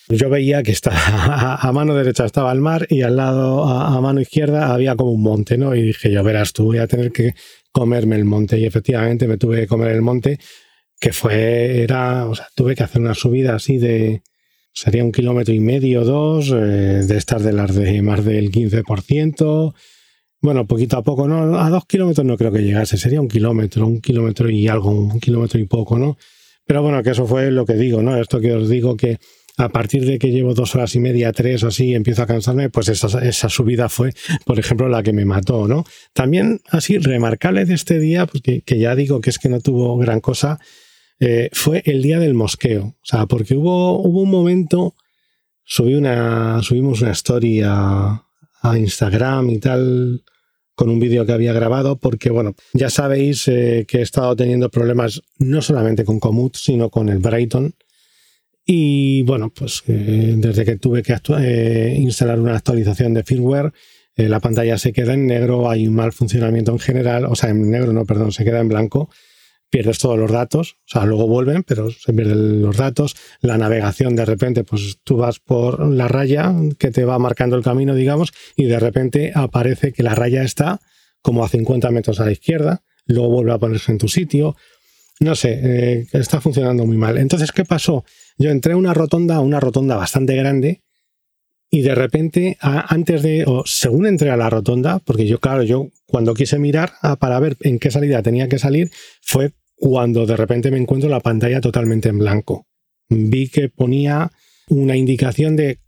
yo 0.09 0.29
veía 0.29 0.63
que 0.63 0.71
estaba, 0.71 1.55
a, 1.61 1.71
mano 1.71 1.93
derecha 1.93 2.25
estaba 2.25 2.51
el 2.51 2.61
mar 2.61 2.87
y 2.89 3.03
al 3.03 3.15
lado, 3.15 3.63
a, 3.63 4.01
mano 4.01 4.19
izquierda, 4.19 4.73
había 4.73 4.95
como 4.95 5.11
un 5.11 5.21
monte, 5.21 5.57
¿no? 5.57 5.75
Y 5.75 5.83
dije, 5.83 6.11
yo 6.11 6.23
verás, 6.23 6.51
tú 6.51 6.65
voy 6.65 6.79
a 6.79 6.87
tener 6.87 7.11
que 7.11 7.35
comerme 7.71 8.15
el 8.15 8.25
monte. 8.25 8.57
Y 8.57 8.65
efectivamente 8.65 9.27
me 9.27 9.37
tuve 9.37 9.61
que 9.61 9.67
comer 9.67 9.91
el 9.91 10.01
monte, 10.01 10.39
que 10.99 11.13
fue, 11.13 11.83
era, 11.83 12.25
o 12.25 12.35
sea, 12.35 12.47
tuve 12.55 12.75
que 12.75 12.83
hacer 12.83 13.01
una 13.01 13.13
subida 13.13 13.55
así 13.55 13.77
de, 13.77 14.23
sería 14.73 15.03
un 15.03 15.11
kilómetro 15.11 15.53
y 15.53 15.59
medio, 15.59 16.03
dos, 16.03 16.49
eh, 16.49 16.55
de 16.55 17.17
estar 17.17 17.41
de 17.41 17.53
las 17.53 17.75
de 17.75 18.01
más 18.01 18.25
del 18.25 18.51
15%. 18.51 19.73
Bueno, 20.41 20.65
poquito 20.65 20.97
a 20.97 21.03
poco, 21.03 21.27
¿no? 21.27 21.59
A 21.59 21.69
dos 21.69 21.85
kilómetros 21.85 22.25
no 22.25 22.37
creo 22.37 22.51
que 22.51 22.61
llegase, 22.61 22.97
sería 22.97 23.19
un 23.19 23.27
kilómetro, 23.27 23.85
un 23.85 23.99
kilómetro 23.99 24.49
y 24.49 24.67
algo, 24.67 24.91
un 24.91 25.19
kilómetro 25.19 25.59
y 25.59 25.65
poco, 25.65 25.99
¿no? 25.99 26.17
Pero 26.65 26.81
bueno, 26.81 27.03
que 27.03 27.09
eso 27.09 27.25
fue 27.25 27.51
lo 27.51 27.65
que 27.65 27.73
digo, 27.73 28.01
¿no? 28.01 28.15
Esto 28.15 28.39
que 28.39 28.53
os 28.53 28.69
digo 28.69 28.95
que 28.95 29.17
a 29.57 29.67
partir 29.67 30.05
de 30.05 30.17
que 30.17 30.31
llevo 30.31 30.53
dos 30.53 30.73
horas 30.75 30.95
y 30.95 30.99
media, 30.99 31.33
tres 31.33 31.63
o 31.63 31.67
así, 31.67 31.93
empiezo 31.93 32.23
a 32.23 32.27
cansarme, 32.27 32.69
pues 32.69 32.87
esa, 32.87 33.07
esa, 33.27 33.49
subida 33.49 33.89
fue, 33.89 34.13
por 34.45 34.57
ejemplo, 34.57 34.87
la 34.87 35.03
que 35.03 35.11
me 35.11 35.25
mató, 35.25 35.67
¿no? 35.67 35.83
También 36.13 36.61
así, 36.69 36.97
remarcable 36.97 37.65
de 37.65 37.73
este 37.73 37.99
día, 37.99 38.25
porque 38.25 38.61
que 38.61 38.79
ya 38.79 38.95
digo 38.95 39.19
que 39.19 39.31
es 39.31 39.39
que 39.39 39.49
no 39.49 39.59
tuvo 39.59 39.97
gran 39.97 40.21
cosa, 40.21 40.59
eh, 41.19 41.49
fue 41.51 41.81
el 41.85 42.01
día 42.01 42.19
del 42.19 42.33
mosqueo. 42.33 42.85
O 42.85 43.05
sea, 43.05 43.25
porque 43.25 43.55
hubo, 43.55 43.99
hubo 43.99 44.21
un 44.21 44.29
momento, 44.29 44.95
subí 45.65 45.95
una, 45.95 46.63
subimos 46.63 47.01
una 47.01 47.11
story 47.11 47.61
a, 48.61 48.77
Instagram 48.77 49.49
y 49.49 49.59
tal, 49.59 50.23
con 50.75 50.89
un 50.89 50.99
vídeo 50.99 51.25
que 51.25 51.31
había 51.31 51.53
grabado, 51.53 51.97
porque 51.97 52.29
bueno, 52.29 52.55
ya 52.73 52.89
sabéis 52.89 53.47
eh, 53.47 53.85
que 53.87 53.99
he 53.99 54.01
estado 54.01 54.35
teniendo 54.35 54.69
problemas 54.69 55.21
no 55.37 55.61
solamente 55.61 56.03
con 56.05 56.19
Komoot, 56.19 56.55
sino 56.55 56.89
con 56.89 57.09
el 57.09 57.19
Brighton. 57.19 57.73
Y 58.65 59.23
bueno, 59.23 59.51
pues 59.53 59.83
eh, 59.87 60.35
desde 60.37 60.63
que 60.63 60.75
tuve 60.77 61.01
que 61.01 61.15
eh, 61.39 61.95
instalar 61.97 62.39
una 62.39 62.55
actualización 62.55 63.13
de 63.13 63.23
firmware, 63.23 63.73
la 64.15 64.41
pantalla 64.41 64.77
se 64.77 64.91
queda 64.91 65.13
en 65.13 65.27
negro, 65.27 65.69
hay 65.69 65.87
un 65.87 65.95
mal 65.95 66.11
funcionamiento 66.11 66.73
en 66.73 66.79
general, 66.79 67.23
o 67.25 67.35
sea, 67.35 67.51
en 67.51 67.71
negro 67.71 67.93
no, 67.93 68.05
perdón, 68.05 68.33
se 68.33 68.43
queda 68.43 68.59
en 68.59 68.67
blanco, 68.67 69.09
pierdes 69.69 69.99
todos 69.99 70.17
los 70.17 70.31
datos, 70.31 70.77
o 70.85 70.87
sea, 70.87 71.05
luego 71.05 71.27
vuelven, 71.27 71.63
pero 71.63 71.91
se 71.91 72.11
pierden 72.13 72.61
los 72.61 72.77
datos, 72.77 73.15
la 73.41 73.57
navegación 73.57 74.15
de 74.15 74.25
repente, 74.25 74.63
pues 74.63 74.99
tú 75.03 75.17
vas 75.17 75.39
por 75.39 75.87
la 75.87 76.07
raya 76.07 76.53
que 76.77 76.91
te 76.91 77.05
va 77.05 77.19
marcando 77.19 77.55
el 77.55 77.63
camino, 77.63 77.93
digamos, 77.93 78.31
y 78.55 78.65
de 78.65 78.79
repente 78.79 79.31
aparece 79.35 79.91
que 79.91 80.03
la 80.03 80.15
raya 80.15 80.43
está 80.43 80.79
como 81.21 81.43
a 81.43 81.49
50 81.49 81.91
metros 81.91 82.19
a 82.19 82.25
la 82.25 82.31
izquierda, 82.31 82.81
luego 83.05 83.29
vuelve 83.29 83.53
a 83.53 83.59
ponerse 83.59 83.91
en 83.91 83.97
tu 83.97 84.07
sitio, 84.07 84.55
no 85.19 85.35
sé, 85.35 86.07
está 86.13 86.39
funcionando 86.39 86.85
muy 86.85 86.97
mal. 86.97 87.17
Entonces, 87.17 87.51
¿qué 87.51 87.65
pasó? 87.65 88.05
Yo 88.37 88.49
entré 88.49 88.73
a 88.73 88.77
una 88.77 88.93
rotonda, 88.93 89.39
una 89.41 89.59
rotonda 89.59 89.95
bastante 89.97 90.35
grande, 90.35 90.81
y 91.71 91.81
de 91.81 91.93
repente, 91.93 92.57
antes 92.61 93.21
de, 93.21 93.43
o 93.45 93.63
según 93.65 94.07
entré 94.07 94.31
a 94.31 94.37
la 94.37 94.49
rotonda, 94.49 94.97
porque 94.99 95.27
yo, 95.27 95.39
claro, 95.39 95.61
yo 95.61 95.89
cuando 96.07 96.33
quise 96.33 96.57
mirar 96.57 96.93
para 97.19 97.39
ver 97.39 97.57
en 97.61 97.77
qué 97.77 97.91
salida 97.91 98.23
tenía 98.23 98.49
que 98.49 98.57
salir, 98.57 98.89
fue 99.21 99.51
cuando 99.79 100.25
de 100.25 100.35
repente 100.35 100.71
me 100.71 100.77
encuentro 100.77 101.09
la 101.09 101.19
pantalla 101.19 101.61
totalmente 101.61 102.09
en 102.09 102.19
blanco. 102.19 102.67
Vi 103.09 103.49
que 103.49 103.69
ponía 103.69 104.31
una 104.67 104.95
indicación 104.95 105.55
de 105.55 105.79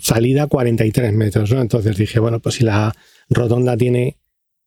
salida 0.00 0.46
43 0.46 1.12
metros. 1.12 1.50
Entonces 1.52 1.96
dije, 1.96 2.20
bueno, 2.20 2.40
pues 2.40 2.56
si 2.56 2.64
la 2.64 2.94
rotonda 3.28 3.76
tiene 3.76 4.18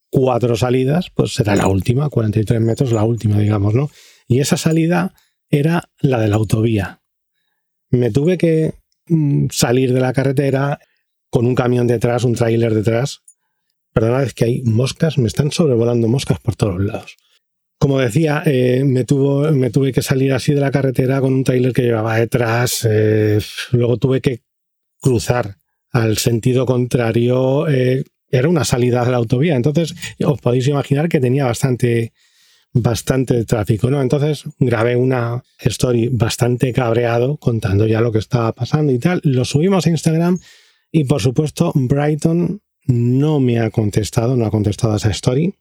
cuatro 0.10 0.56
salidas, 0.56 1.10
pues 1.16 1.34
será 1.34 1.56
la 1.56 1.68
última, 1.68 2.10
43 2.10 2.62
metros, 2.62 2.92
la 2.92 3.04
última, 3.04 3.40
digamos, 3.40 3.74
¿no? 3.74 3.90
Y 4.28 4.40
esa 4.40 4.58
salida 4.58 5.13
era 5.50 5.90
la 6.02 6.20
de 6.20 6.28
la 6.28 6.36
autovía 6.36 7.04
me 7.94 8.12
tuve 8.12 8.38
que 8.38 8.74
mm, 9.08 9.48
salir 9.52 9.94
de 9.94 10.02
la 10.02 10.13
carretera 10.13 10.80
con 11.30 11.46
un 11.46 11.56
camión 11.56 11.88
detrás, 11.88 12.24
un 12.24 12.34
tráiler 12.34 12.74
detrás. 12.74 13.22
Perdona, 13.94 14.24
es 14.24 14.34
que 14.34 14.46
hay 14.46 14.63
moscas, 14.63 15.18
me 15.18 15.28
están 15.28 15.52
sobrevolando 15.52 16.08
moscas 16.08 16.40
por 16.40 16.56
todos 16.56 16.82
lados. 16.82 17.16
Como 17.84 18.00
decía, 18.00 18.44
eh, 18.46 18.82
me, 18.86 19.04
tuve 19.04 19.92
que 19.92 20.02
salir 20.02 20.32
así 20.32 20.54
de 20.54 20.62
la 20.62 20.72
carretera 20.72 21.20
con 21.20 21.34
un 21.34 21.44
tráiler 21.44 21.74
que 21.74 21.82
llevaba 21.82 22.16
detrás. 22.16 22.88
Eh, 22.90 23.42
luego 23.74 23.98
tuve 23.98 24.22
que 24.22 24.40
cruzar 25.02 25.58
al 25.92 26.18
sentido 26.18 26.66
contrario. 26.66 27.68
Eh, 27.68 28.06
era 28.32 28.48
una 28.48 28.63
salida 28.63 29.04
de 29.04 29.12
la 29.12 29.18
autovía. 29.18 29.58
Entonces, 29.58 29.94
os 30.24 30.40
podéis 30.40 30.66
imaginar 30.70 31.10
que 31.10 31.20
tenía 31.20 31.44
bastante, 31.44 32.13
bastante 32.72 33.44
tráfico, 33.44 33.90
¿no? 33.90 34.02
Entonces 34.02 34.46
grabé 34.60 34.96
una 34.96 35.44
story 35.60 36.08
bastante 36.08 36.72
cabreado 36.72 37.36
contando 37.36 37.86
ya 37.86 38.00
lo 38.00 38.13
que 38.13 38.20
estaba 38.20 38.54
pasando 38.54 38.94
y 38.94 39.00
tal. 39.00 39.20
Lo 39.25 39.44
subimos 39.44 39.88
a 39.88 39.90
Instagram 39.90 40.40
y 40.90 41.04
por 41.04 41.22
supuesto 41.22 41.74
Brighton 41.75 42.62
no 42.86 43.42
me 43.42 43.60
ha 43.60 43.72
contestado, 43.72 44.38
no 44.38 44.46
ha 44.46 44.52
contestado 44.52 44.94
a 44.94 44.98
esa 44.98 45.10
story. 45.10 45.54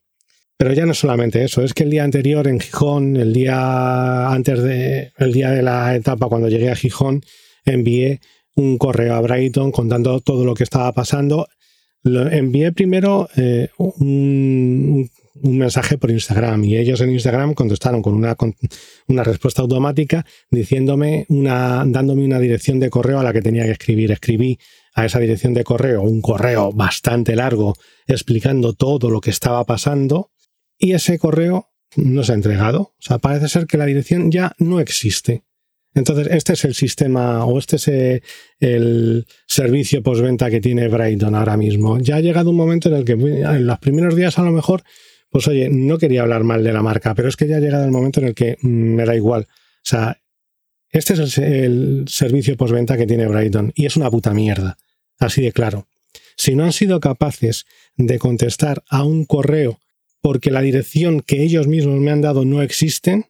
Pero 0.62 0.74
ya 0.74 0.86
no 0.86 0.94
solamente 0.94 1.42
eso, 1.42 1.64
es 1.64 1.74
que 1.74 1.82
el 1.82 1.90
día 1.90 2.04
anterior 2.04 2.46
en 2.46 2.60
Gijón, 2.60 3.16
el 3.16 3.32
día 3.32 4.28
antes 4.28 4.62
de 4.62 5.10
el 5.18 5.32
día 5.32 5.50
de 5.50 5.60
la 5.60 5.96
etapa 5.96 6.28
cuando 6.28 6.48
llegué 6.48 6.70
a 6.70 6.76
Gijón, 6.76 7.20
envié 7.64 8.20
un 8.54 8.78
correo 8.78 9.16
a 9.16 9.20
Brighton 9.20 9.72
contando 9.72 10.20
todo 10.20 10.44
lo 10.44 10.54
que 10.54 10.62
estaba 10.62 10.92
pasando. 10.92 11.48
Envié 12.04 12.70
primero 12.70 13.28
eh, 13.36 13.70
un, 13.76 15.10
un 15.42 15.58
mensaje 15.58 15.98
por 15.98 16.12
Instagram 16.12 16.62
y 16.62 16.76
ellos 16.76 17.00
en 17.00 17.10
Instagram 17.10 17.54
contestaron 17.54 18.00
con 18.00 18.14
una, 18.14 18.36
una 19.08 19.24
respuesta 19.24 19.62
automática 19.62 20.24
diciéndome 20.48 21.26
una, 21.28 21.82
dándome 21.84 22.24
una 22.24 22.38
dirección 22.38 22.78
de 22.78 22.88
correo 22.88 23.18
a 23.18 23.24
la 23.24 23.32
que 23.32 23.42
tenía 23.42 23.64
que 23.64 23.72
escribir. 23.72 24.12
Escribí 24.12 24.60
a 24.94 25.06
esa 25.06 25.18
dirección 25.18 25.54
de 25.54 25.64
correo 25.64 26.02
un 26.02 26.20
correo 26.20 26.70
bastante 26.70 27.34
largo 27.34 27.74
explicando 28.06 28.74
todo 28.74 29.10
lo 29.10 29.20
que 29.20 29.30
estaba 29.30 29.64
pasando 29.64 30.28
y 30.82 30.92
ese 30.92 31.18
correo 31.18 31.68
no 31.96 32.24
se 32.24 32.32
ha 32.32 32.34
entregado. 32.34 32.80
O 32.80 32.96
sea, 32.98 33.18
parece 33.18 33.48
ser 33.48 33.66
que 33.66 33.78
la 33.78 33.86
dirección 33.86 34.30
ya 34.30 34.52
no 34.58 34.80
existe. 34.80 35.44
Entonces, 35.94 36.28
este 36.30 36.54
es 36.54 36.64
el 36.64 36.74
sistema 36.74 37.44
o 37.44 37.58
este 37.58 37.76
es 37.76 37.88
eh, 37.88 38.22
el 38.60 39.26
servicio 39.46 40.02
postventa 40.02 40.50
que 40.50 40.60
tiene 40.60 40.88
Brighton 40.88 41.34
ahora 41.34 41.56
mismo. 41.56 41.98
Ya 42.00 42.16
ha 42.16 42.20
llegado 42.20 42.50
un 42.50 42.56
momento 42.56 42.88
en 42.88 42.96
el 42.96 43.04
que 43.04 43.12
en 43.12 43.66
los 43.66 43.78
primeros 43.78 44.16
días 44.16 44.38
a 44.38 44.42
lo 44.42 44.52
mejor 44.52 44.82
pues 45.32 45.48
oye, 45.48 45.70
no 45.70 45.96
quería 45.96 46.22
hablar 46.22 46.44
mal 46.44 46.62
de 46.62 46.74
la 46.74 46.82
marca, 46.82 47.14
pero 47.14 47.28
es 47.28 47.36
que 47.36 47.48
ya 47.48 47.56
ha 47.56 47.60
llegado 47.60 47.86
el 47.86 47.90
momento 47.90 48.20
en 48.20 48.28
el 48.28 48.34
que 48.34 48.58
mm, 48.60 48.68
me 48.68 49.06
da 49.06 49.16
igual. 49.16 49.48
O 49.48 49.84
sea, 49.84 50.20
este 50.90 51.14
es 51.14 51.38
el, 51.38 52.04
servicio 52.06 52.54
postventa 52.58 52.98
que 52.98 53.06
tiene 53.06 53.26
Brighton 53.26 53.72
y 53.74 53.86
es 53.86 53.96
una 53.96 54.10
puta 54.10 54.34
mierda. 54.34 54.76
Así 55.18 55.40
de 55.40 55.52
claro. 55.52 55.88
Si 56.36 56.54
no 56.54 56.64
han 56.64 56.72
sido 56.72 57.00
capaces 57.00 57.64
de 57.96 58.18
contestar 58.18 58.84
a 58.90 59.04
un 59.04 59.24
correo 59.24 59.80
porque 60.22 60.50
la 60.50 60.62
dirección 60.62 61.20
que 61.20 61.42
ellos 61.42 61.66
mismos 61.66 62.00
me 62.00 62.10
han 62.10 62.22
dado 62.22 62.46
no 62.46 62.62
existen, 62.62 63.26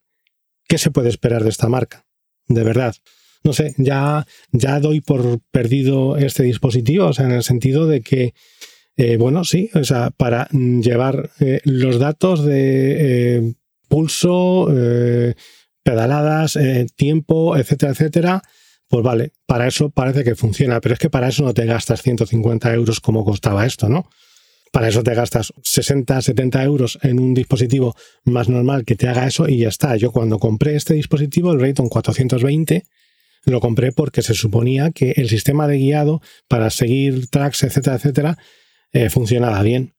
¿qué 0.69 0.79
se 0.79 0.93
puede 0.93 1.09
esperar 1.09 1.43
de 1.43 1.51
esta 1.51 1.69
marca? 1.69 2.07
De 2.47 2.63
verdad. 2.63 2.95
No 3.43 3.53
sé, 3.53 3.75
ya, 3.77 4.25
ya 4.53 4.79
doy 4.79 5.01
por 5.01 5.41
perdido 5.51 6.17
este 6.17 6.45
dispositivo, 6.45 7.07
o 7.07 7.13
sea, 7.13 7.25
en 7.25 7.33
el 7.33 7.43
sentido 7.43 7.89
de 7.89 8.03
que 8.03 8.35
eh, 8.97 9.17
bueno, 9.17 9.45
sí, 9.45 9.71
o 9.75 9.85
sea, 9.85 10.11
para 10.11 10.49
llevar 10.51 11.31
eh, 11.41 11.61
los 11.65 11.99
datos 11.99 12.45
de 12.45 13.37
eh, 13.37 13.55
pulso, 13.89 14.69
pedaladas, 15.83 16.59
tiempo, 16.97 17.57
etcétera, 17.57 17.93
etcétera, 17.93 18.43
pues 18.89 19.03
vale, 19.03 19.33
para 19.47 19.67
eso 19.67 19.91
parece 19.91 20.25
que 20.25 20.35
funciona, 20.35 20.81
pero 20.81 20.95
es 20.95 20.99
que 20.99 21.11
para 21.11 21.29
eso 21.29 21.43
no 21.43 21.53
te 21.53 21.67
gastas 21.67 22.01
150 22.01 22.73
euros 22.73 23.01
como 23.01 23.25
costaba 23.25 23.67
esto, 23.67 23.89
¿no? 23.89 24.09
Para 24.73 24.89
eso 24.89 25.03
te 25.03 25.15
gastas 25.15 25.53
60, 25.63 26.23
70 26.23 26.65
euros 26.65 26.99
en 27.03 27.21
un 27.21 27.35
dispositivo 27.35 27.95
más 28.25 28.49
normal 28.49 28.87
que 28.87 28.97
te 28.97 29.07
haga 29.07 29.27
eso 29.27 29.47
y 29.47 29.59
ya 29.59 29.69
está. 29.69 29.97
Yo 29.97 30.13
cuando 30.13 30.39
compré 30.39 30.77
este 30.77 30.95
dispositivo, 30.95 31.53
el 31.53 31.61
Rayton 31.61 31.91
420, 31.91 32.83
lo 33.45 33.61
compré 33.61 33.93
porque 33.93 34.23
se 34.23 34.33
suponía 34.33 34.91
que 34.91 35.13
el 35.17 35.29
sistema 35.29 35.69
de 35.69 35.77
guiado 35.77 36.23
para 36.49 36.71
seguir 36.71 37.29
tracks, 37.29 37.65
etcétera, 37.65 37.97
etcétera, 37.97 38.39
eh, 38.93 39.11
funcionaba 39.11 39.63
bien. 39.63 39.93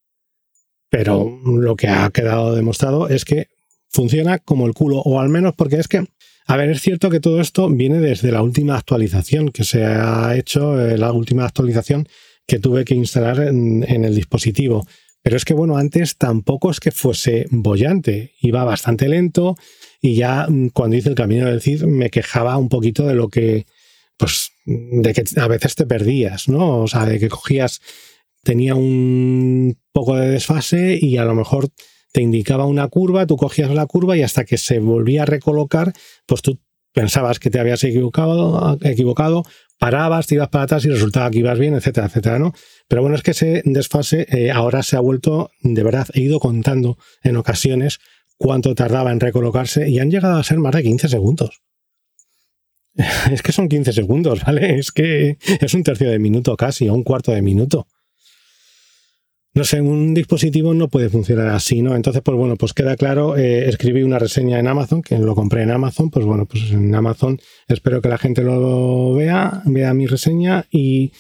Pero 0.90 1.40
lo 1.46 1.76
que 1.76 1.88
ha 1.88 2.10
quedado 2.10 2.56
demostrado 2.56 3.10
es 3.10 3.26
que 3.26 3.50
funciona 3.90 4.40
como 4.40 4.66
el 4.66 4.74
culo, 4.74 5.02
o 5.02 5.20
al 5.20 5.30
menos 5.30 5.54
porque 5.56 5.76
es 5.76 5.88
que, 5.88 6.04
a 6.48 6.58
ver, 6.58 6.72
es 6.72 6.82
cierto 6.82 7.12
que 7.12 7.20
todo 7.20 7.42
esto 7.42 7.70
viene 7.70 8.00
desde 8.00 8.32
la 8.32 8.42
última 8.42 8.76
actualización 8.76 9.50
que 9.50 9.66
se 9.66 9.86
ha 9.86 10.36
hecho, 10.36 10.82
eh, 10.82 10.98
la 10.98 11.12
última 11.12 11.46
actualización 11.46 12.08
que 12.48 12.60
tuve 12.60 12.86
que 12.86 12.96
instalar 12.96 13.40
en, 13.40 13.84
el 13.84 14.16
dispositivo. 14.16 14.86
Pero 15.22 15.38
es 15.38 15.46
que, 15.46 15.54
bueno, 15.54 15.78
antes 15.78 16.18
tampoco 16.18 16.70
es 16.70 16.80
que 16.80 16.92
fuese 16.92 17.46
bollante, 17.50 18.34
iba 18.42 18.64
bastante 18.66 19.08
lento 19.08 19.56
y 20.02 20.16
ya 20.16 20.48
mm, 20.50 20.70
cuando 20.70 20.98
hice 20.98 21.10
el 21.10 21.16
camino 21.16 21.46
del 21.46 21.62
Cid 21.62 21.84
me 21.84 22.10
quejaba 22.10 22.58
un 22.58 22.70
poquito 22.70 23.08
de 23.08 23.16
lo 23.16 23.30
que, 23.30 23.66
pues, 24.18 24.52
de 24.66 25.14
que 25.14 25.24
a 25.40 25.48
veces 25.48 25.76
te 25.76 25.86
perdías, 25.86 26.50
¿no? 26.50 26.82
O 26.82 26.88
sea, 26.88 27.06
de 27.06 27.20
que 27.20 27.30
cogías 27.30 27.80
tenía 28.44 28.76
un 28.76 29.78
poco 29.94 30.16
de 30.18 30.30
desfase 30.30 30.98
y 31.02 31.18
a 31.18 31.24
lo 31.24 31.36
mejor 31.36 31.70
te 32.12 32.22
indicaba 32.22 32.66
una 32.66 32.88
curva, 32.90 33.26
tú 33.26 33.38
cogías 33.38 33.72
la 33.72 33.86
curva 33.88 34.18
y 34.18 34.22
hasta 34.22 34.46
que 34.46 34.58
se 34.58 34.80
volvía 34.80 35.24
a 35.24 35.26
recolocar, 35.26 35.94
pues 36.28 36.42
tú 36.42 36.60
pensabas 36.94 37.40
que 37.40 37.50
te 37.50 37.60
habías 37.60 37.84
equivocado, 37.84 38.78
equivocado 38.84 39.44
parabas, 39.84 40.28
te 40.28 40.36
ibas 40.36 40.48
para 40.48 40.64
atrás 40.64 40.86
y 40.86 40.90
resultaba 40.90 41.30
que 41.30 41.40
ibas 41.40 41.60
bien, 41.60 41.74
etcétera, 41.74 42.08
etcétera, 42.08 42.40
¿no? 42.40 42.54
Pero 42.88 43.02
bueno, 43.02 43.18
es 43.18 43.22
que 43.22 43.32
ese 43.32 43.62
desfase 43.66 44.26
eh, 44.30 44.50
ahora 44.50 44.82
se 44.82 44.96
ha 44.96 45.02
vuelto, 45.02 45.52
de 45.60 45.84
verdad, 45.84 46.08
he 46.14 46.22
ido 46.22 46.40
contando 46.40 46.98
en 47.22 47.36
ocasiones 47.36 48.00
cuánto 48.38 48.76
tardaba 48.76 49.12
en 49.12 49.20
recolocarse 49.20 49.90
y 49.90 50.00
han 50.00 50.10
llegado 50.10 50.38
a 50.38 50.44
ser 50.46 50.60
más 50.60 50.74
de 50.74 50.84
15 50.84 51.10
segundos. 51.10 51.62
Es 53.30 53.42
que 53.42 53.52
son 53.52 53.68
15 53.68 53.92
segundos, 53.92 54.46
¿vale? 54.46 54.80
Es 54.80 54.94
que 54.94 55.38
es 55.60 55.74
un 55.74 55.84
tercio 55.84 56.10
de 56.10 56.18
minuto 56.18 56.56
casi, 56.56 56.88
o 56.88 56.94
un 56.94 57.04
cuarto 57.04 57.34
de 57.34 57.42
minuto. 57.42 57.88
No 59.56 59.64
sé, 59.66 59.82
un 59.82 60.16
dispositivo 60.16 60.74
no 60.74 60.88
puede 60.88 61.10
funcionar 61.10 61.50
así, 61.50 61.84
¿no? 61.84 61.96
Entonces, 61.96 62.24
pues 62.26 62.36
bueno, 62.36 62.56
pues 62.56 62.74
queda 62.74 62.96
claro, 62.96 63.38
eh, 63.38 63.70
escribí 63.70 64.02
una 64.02 64.18
reseña 64.18 64.58
en 64.58 64.68
Amazon, 64.68 65.04
que 65.04 65.20
lo 65.20 65.36
compré 65.36 65.62
en 65.62 65.70
Amazon, 65.70 66.10
pues 66.10 66.26
bueno, 66.26 66.48
pues 66.48 66.72
en 66.72 66.94
Amazon 66.96 67.40
espero 67.68 68.02
que 68.02 68.10
la 68.10 68.18
gente 68.18 68.42
lo 68.42 69.14
vea, 69.14 69.62
vea 69.66 69.94
mi 69.94 70.08
reseña 70.08 70.66
y, 70.72 71.12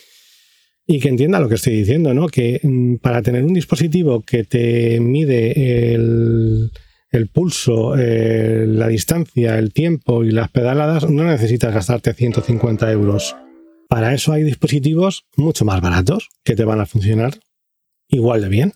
y 0.87 0.99
que 0.99 1.09
entienda 1.09 1.39
lo 1.39 1.47
que 1.47 1.55
estoy 1.55 1.73
diciendo, 1.73 2.15
¿no? 2.15 2.27
Que 2.27 2.59
mm, 2.63 2.95
para 2.95 3.21
tener 3.21 3.43
un 3.43 3.53
dispositivo 3.53 4.21
que 4.21 4.43
te 4.45 4.99
mide 4.99 5.93
el, 5.93 6.71
el 7.11 7.27
pulso, 7.27 7.95
eh, 7.95 8.65
la 8.67 8.87
distancia, 8.87 9.59
el 9.59 9.73
tiempo 9.73 10.23
y 10.23 10.31
las 10.31 10.49
pedaladas, 10.49 11.07
no 11.07 11.23
necesitas 11.23 11.71
gastarte 11.71 12.15
150 12.15 12.91
euros. 12.91 13.35
Para 13.87 14.11
eso 14.15 14.33
hay 14.33 14.41
dispositivos 14.41 15.25
mucho 15.35 15.65
más 15.65 15.81
baratos 15.81 16.29
que 16.43 16.55
te 16.55 16.65
van 16.65 16.79
a 16.79 16.87
funcionar 16.87 17.35
igual 18.13 18.41
de 18.41 18.49
bien. 18.49 18.73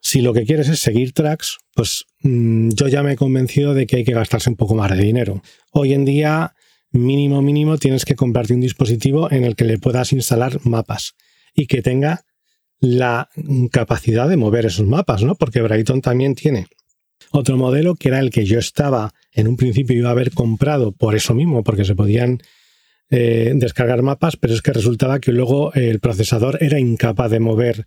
Si 0.00 0.20
lo 0.20 0.32
que 0.32 0.44
quieres 0.44 0.68
es 0.68 0.80
seguir 0.80 1.12
tracks, 1.12 1.58
pues 1.74 2.06
mm, 2.20 2.70
yo 2.70 2.88
ya 2.88 3.02
me 3.02 3.12
he 3.12 3.16
convencido 3.16 3.74
de 3.74 3.86
que 3.86 3.96
hay 3.96 4.04
que 4.04 4.14
gastarse 4.14 4.50
un 4.50 4.56
poco 4.56 4.74
más 4.74 4.90
de 4.90 5.02
dinero. 5.02 5.42
Hoy 5.70 5.92
en 5.92 6.04
día, 6.04 6.54
mínimo, 6.90 7.40
mínimo, 7.42 7.78
tienes 7.78 8.04
que 8.04 8.16
comprarte 8.16 8.54
un 8.54 8.60
dispositivo 8.60 9.30
en 9.30 9.44
el 9.44 9.54
que 9.54 9.64
le 9.64 9.78
puedas 9.78 10.12
instalar 10.12 10.58
mapas 10.64 11.14
y 11.54 11.66
que 11.66 11.82
tenga 11.82 12.24
la 12.80 13.28
capacidad 13.70 14.28
de 14.28 14.36
mover 14.36 14.66
esos 14.66 14.86
mapas, 14.86 15.22
¿no? 15.22 15.36
Porque 15.36 15.62
Brighton 15.62 16.00
también 16.00 16.34
tiene 16.34 16.66
otro 17.30 17.56
modelo 17.56 17.94
que 17.94 18.08
era 18.08 18.18
el 18.18 18.30
que 18.30 18.44
yo 18.44 18.58
estaba 18.58 19.14
en 19.32 19.46
un 19.46 19.56
principio 19.56 19.96
iba 19.96 20.08
a 20.08 20.12
haber 20.12 20.32
comprado 20.32 20.92
por 20.92 21.14
eso 21.14 21.32
mismo, 21.32 21.62
porque 21.62 21.84
se 21.84 21.94
podían 21.94 22.42
eh, 23.08 23.52
descargar 23.54 24.02
mapas, 24.02 24.36
pero 24.36 24.52
es 24.52 24.62
que 24.62 24.72
resultaba 24.72 25.20
que 25.20 25.32
luego 25.32 25.72
el 25.74 26.00
procesador 26.00 26.58
era 26.60 26.80
incapaz 26.80 27.30
de 27.30 27.40
mover 27.40 27.86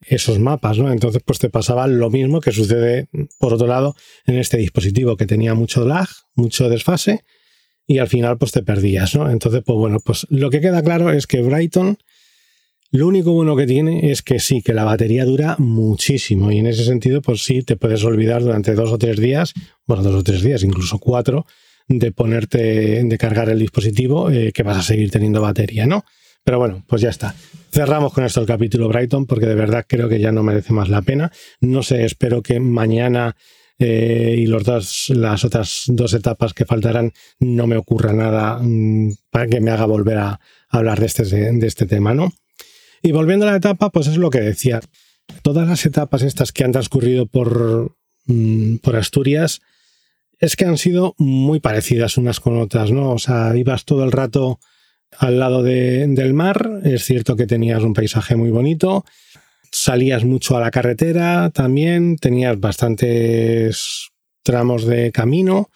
esos 0.00 0.38
mapas, 0.38 0.78
¿no? 0.78 0.92
Entonces, 0.92 1.22
pues 1.24 1.38
te 1.38 1.50
pasaba 1.50 1.86
lo 1.86 2.10
mismo 2.10 2.40
que 2.40 2.52
sucede, 2.52 3.08
por 3.38 3.54
otro 3.54 3.66
lado, 3.66 3.96
en 4.26 4.38
este 4.38 4.56
dispositivo, 4.58 5.16
que 5.16 5.26
tenía 5.26 5.54
mucho 5.54 5.84
lag, 5.86 6.08
mucho 6.34 6.68
desfase, 6.68 7.24
y 7.86 7.98
al 7.98 8.08
final, 8.08 8.36
pues 8.38 8.52
te 8.52 8.62
perdías, 8.62 9.14
¿no? 9.14 9.30
Entonces, 9.30 9.62
pues 9.64 9.78
bueno, 9.78 9.98
pues 10.04 10.26
lo 10.30 10.50
que 10.50 10.60
queda 10.60 10.82
claro 10.82 11.10
es 11.12 11.26
que 11.26 11.40
Brighton, 11.40 11.98
lo 12.90 13.06
único 13.06 13.32
bueno 13.32 13.56
que 13.56 13.66
tiene 13.66 14.10
es 14.10 14.22
que 14.22 14.38
sí, 14.38 14.62
que 14.62 14.74
la 14.74 14.84
batería 14.84 15.24
dura 15.24 15.56
muchísimo, 15.58 16.50
y 16.52 16.58
en 16.58 16.66
ese 16.66 16.84
sentido, 16.84 17.22
pues 17.22 17.44
sí, 17.44 17.62
te 17.62 17.76
puedes 17.76 18.04
olvidar 18.04 18.42
durante 18.42 18.74
dos 18.74 18.92
o 18.92 18.98
tres 18.98 19.18
días, 19.18 19.54
bueno, 19.86 20.02
dos 20.02 20.14
o 20.14 20.22
tres 20.22 20.42
días, 20.42 20.62
incluso 20.62 20.98
cuatro, 20.98 21.46
de 21.88 22.12
ponerte, 22.12 23.04
de 23.04 23.18
cargar 23.18 23.48
el 23.48 23.60
dispositivo, 23.60 24.30
eh, 24.30 24.52
que 24.52 24.62
vas 24.62 24.78
a 24.78 24.82
seguir 24.82 25.10
teniendo 25.10 25.40
batería, 25.40 25.86
¿no? 25.86 26.04
Pero 26.46 26.60
bueno, 26.60 26.84
pues 26.86 27.02
ya 27.02 27.08
está. 27.08 27.34
Cerramos 27.72 28.12
con 28.12 28.22
esto 28.22 28.40
el 28.40 28.46
capítulo 28.46 28.86
Brighton 28.86 29.26
porque 29.26 29.46
de 29.46 29.56
verdad 29.56 29.84
creo 29.86 30.08
que 30.08 30.20
ya 30.20 30.30
no 30.30 30.44
merece 30.44 30.72
más 30.72 30.88
la 30.88 31.02
pena. 31.02 31.32
No 31.60 31.82
sé, 31.82 32.04
espero 32.04 32.40
que 32.40 32.60
mañana 32.60 33.34
eh, 33.80 34.36
y 34.38 34.46
las 34.46 35.44
otras 35.44 35.82
dos 35.88 36.14
etapas 36.14 36.54
que 36.54 36.64
faltarán 36.64 37.12
no 37.40 37.66
me 37.66 37.76
ocurra 37.76 38.12
nada 38.12 38.60
mm, 38.62 39.14
para 39.28 39.48
que 39.48 39.60
me 39.60 39.72
haga 39.72 39.86
volver 39.86 40.18
a, 40.18 40.38
hablar 40.68 41.00
de 41.00 41.06
este, 41.06 41.24
de 41.24 41.66
este 41.66 41.86
tema, 41.86 42.14
¿no? 42.14 42.32
Y 43.02 43.10
volviendo 43.10 43.48
a 43.48 43.50
la 43.50 43.56
etapa, 43.56 43.90
pues 43.90 44.06
es 44.06 44.16
lo 44.16 44.30
que 44.30 44.40
decía. 44.40 44.80
Todas 45.42 45.66
las 45.66 45.84
etapas 45.84 46.22
estas 46.22 46.52
que 46.52 46.62
han 46.62 46.70
transcurrido 46.70 47.26
por, 47.26 47.96
mm, 48.26 48.76
por 48.76 48.94
Asturias 48.94 49.62
es 50.38 50.54
que 50.54 50.64
han 50.64 50.78
sido 50.78 51.16
muy 51.18 51.58
parecidas 51.58 52.18
unas 52.18 52.38
con 52.38 52.56
otras, 52.56 52.92
¿no? 52.92 53.10
O 53.10 53.18
sea, 53.18 53.52
ibas 53.56 53.84
todo 53.84 54.04
el 54.04 54.12
rato 54.12 54.60
al 55.18 55.38
lado 55.38 55.62
del 55.62 56.34
mar. 56.34 56.80
Es 56.84 57.04
cierto 57.04 57.36
que 57.36 57.46
tenías 57.46 57.82
un 57.82 57.94
paisaje 57.94 58.36
muy 58.36 58.50
bonito. 58.50 59.04
Salías 59.70 60.24
mucho 60.24 60.56
a 60.56 60.60
la 60.60 60.70
carretera 60.70 61.50
también. 61.50 62.16
Tenías 62.16 62.58
bastantes 62.58 64.08
tramos 64.42 64.86
de 64.86 65.12
camino. 65.12 65.70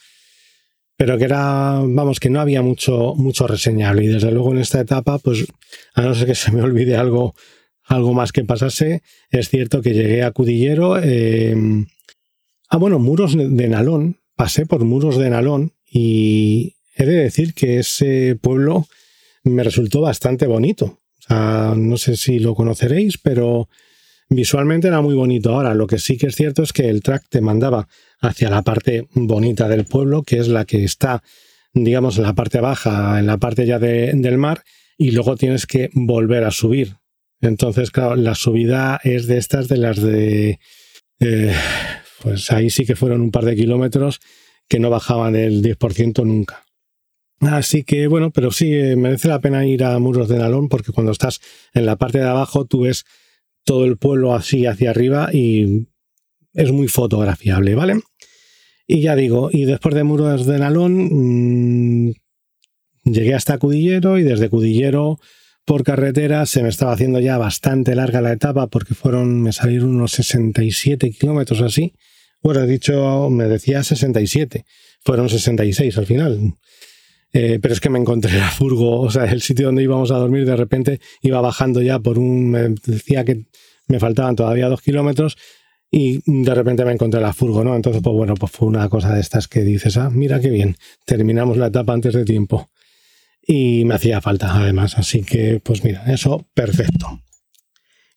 Pero 0.96 1.16
que 1.16 1.24
era, 1.24 1.80
vamos, 1.82 2.20
que 2.20 2.28
no 2.28 2.40
había 2.40 2.62
mucho, 2.62 3.14
mucho 3.16 3.46
reseñable. 3.46 4.04
Y 4.04 4.08
desde 4.08 4.30
luego 4.30 4.52
en 4.52 4.58
esta 4.58 4.80
etapa, 4.80 5.18
pues, 5.18 5.46
a 5.94 6.02
no 6.02 6.14
ser 6.14 6.26
que 6.26 6.34
se 6.34 6.52
me 6.52 6.62
olvide 6.62 6.96
algo, 6.96 7.34
algo 7.84 8.12
más 8.12 8.32
que 8.32 8.44
pasase, 8.44 9.02
es 9.30 9.48
cierto 9.48 9.80
que 9.82 9.94
llegué 9.94 10.22
a 10.22 10.30
Cudillero. 10.30 10.98
Eh, 11.02 11.56
ah, 12.68 12.76
bueno, 12.76 12.98
muros 12.98 13.34
de 13.36 13.68
Nalón. 13.68 14.18
Pasé 14.36 14.64
por 14.66 14.84
muros 14.84 15.18
de 15.18 15.30
Nalón 15.30 15.72
y 15.84 16.76
he 16.96 17.04
de 17.04 17.14
decir 17.14 17.52
que 17.52 17.78
ese 17.78 18.38
pueblo 18.40 18.86
me 19.44 19.62
resultó 19.62 20.00
bastante 20.00 20.46
bonito. 20.46 20.98
no 21.28 21.96
sé 21.96 22.16
si 22.16 22.38
lo 22.38 22.54
conoceréis, 22.54 23.18
pero 23.18 23.68
visualmente 24.28 24.88
era 24.88 25.00
muy 25.00 25.14
bonito. 25.14 25.54
Ahora, 25.54 25.74
lo 25.74 25.86
que 25.86 25.98
sí 25.98 26.16
que 26.16 26.28
es 26.28 26.36
cierto 26.36 26.62
es 26.62 26.72
que 26.72 26.88
el 26.88 27.02
track 27.02 27.26
te 27.28 27.40
mandaba 27.40 27.88
hacia 28.20 28.50
la 28.50 28.62
parte 28.62 29.08
bonita 29.12 29.68
del 29.68 29.84
pueblo, 29.84 30.22
que 30.22 30.38
es 30.38 30.48
la 30.48 30.64
que 30.64 30.84
está, 30.84 31.22
digamos, 31.72 32.16
en 32.16 32.24
la 32.24 32.34
parte 32.34 32.60
baja, 32.60 33.18
en 33.18 33.26
la 33.26 33.38
parte 33.38 33.66
ya 33.66 33.78
del 33.78 34.38
mar, 34.38 34.62
y 34.96 35.12
luego 35.12 35.36
tienes 35.36 35.66
que 35.66 35.90
volver 35.94 36.44
a 36.44 36.50
subir. 36.50 36.96
Entonces, 37.40 37.90
claro, 37.90 38.16
la 38.16 38.34
subida 38.34 39.00
es 39.02 39.26
de 39.26 39.38
estas 39.38 39.68
de 39.68 39.76
las 39.78 40.00
de... 40.00 40.58
Eh, 41.20 41.54
pues 42.22 42.50
ahí 42.52 42.68
sí 42.70 42.84
que 42.84 42.96
fueron 42.96 43.22
un 43.22 43.30
par 43.30 43.44
de 43.44 43.56
kilómetros 43.56 44.20
que 44.68 44.78
no 44.78 44.90
bajaban 44.90 45.32
del 45.32 45.62
10% 45.62 46.24
nunca. 46.24 46.64
Así 47.40 47.84
que 47.84 48.06
bueno, 48.06 48.30
pero 48.30 48.50
sí, 48.50 48.72
eh, 48.74 48.96
merece 48.96 49.28
la 49.28 49.40
pena 49.40 49.66
ir 49.66 49.82
a 49.82 49.98
Muros 49.98 50.28
de 50.28 50.38
Nalón 50.38 50.68
porque 50.68 50.92
cuando 50.92 51.12
estás 51.12 51.40
en 51.72 51.86
la 51.86 51.96
parte 51.96 52.18
de 52.18 52.28
abajo 52.28 52.66
tú 52.66 52.82
ves 52.82 53.04
todo 53.64 53.86
el 53.86 53.96
pueblo 53.96 54.34
así 54.34 54.66
hacia 54.66 54.90
arriba 54.90 55.30
y 55.32 55.88
es 56.52 56.70
muy 56.72 56.88
fotografiable, 56.88 57.74
¿vale? 57.74 58.00
Y 58.86 59.00
ya 59.00 59.16
digo, 59.16 59.48
y 59.52 59.64
después 59.64 59.94
de 59.94 60.04
Muros 60.04 60.44
de 60.46 60.58
Nalón 60.58 62.08
mmm, 62.08 62.12
llegué 63.04 63.34
hasta 63.34 63.58
Cudillero 63.58 64.18
y 64.18 64.22
desde 64.22 64.50
Cudillero 64.50 65.18
por 65.64 65.84
carretera 65.84 66.44
se 66.46 66.62
me 66.62 66.68
estaba 66.68 66.92
haciendo 66.92 67.20
ya 67.20 67.38
bastante 67.38 67.94
larga 67.94 68.20
la 68.20 68.32
etapa 68.32 68.66
porque 68.66 68.94
fueron, 68.94 69.40
me 69.40 69.52
salieron 69.52 69.94
unos 69.94 70.12
67 70.12 71.10
kilómetros 71.12 71.60
así. 71.62 71.94
Bueno, 72.42 72.64
he 72.64 72.66
dicho, 72.66 73.30
me 73.30 73.44
decía 73.44 73.82
67, 73.82 74.64
fueron 75.02 75.28
66 75.28 75.96
al 75.96 76.06
final. 76.06 76.54
Eh, 77.32 77.60
pero 77.62 77.74
es 77.74 77.80
que 77.80 77.90
me 77.90 77.98
encontré 77.98 78.36
la 78.36 78.50
furgo, 78.50 79.00
o 79.00 79.10
sea, 79.10 79.24
el 79.24 79.40
sitio 79.40 79.66
donde 79.66 79.84
íbamos 79.84 80.10
a 80.10 80.16
dormir, 80.16 80.44
de 80.44 80.56
repente 80.56 81.00
iba 81.22 81.40
bajando 81.40 81.80
ya 81.80 82.00
por 82.00 82.18
un, 82.18 82.50
me 82.50 82.68
decía 82.84 83.24
que 83.24 83.44
me 83.86 84.00
faltaban 84.00 84.34
todavía 84.34 84.68
dos 84.68 84.82
kilómetros 84.82 85.36
y 85.90 86.22
de 86.24 86.54
repente 86.54 86.84
me 86.84 86.92
encontré 86.92 87.20
la 87.20 87.32
furgo, 87.32 87.64
¿no? 87.64 87.74
Entonces, 87.74 88.02
pues 88.02 88.14
bueno, 88.14 88.34
pues 88.34 88.52
fue 88.52 88.68
una 88.68 88.88
cosa 88.88 89.14
de 89.14 89.20
estas 89.20 89.48
que 89.48 89.62
dices, 89.62 89.96
ah, 89.96 90.10
mira 90.10 90.40
qué 90.40 90.50
bien, 90.50 90.76
terminamos 91.04 91.56
la 91.56 91.66
etapa 91.66 91.92
antes 91.92 92.14
de 92.14 92.24
tiempo. 92.24 92.70
Y 93.46 93.84
me 93.84 93.94
hacía 93.94 94.20
falta, 94.20 94.54
además, 94.54 94.98
así 94.98 95.22
que, 95.22 95.60
pues 95.62 95.82
mira, 95.82 96.04
eso 96.12 96.46
perfecto. 96.54 97.20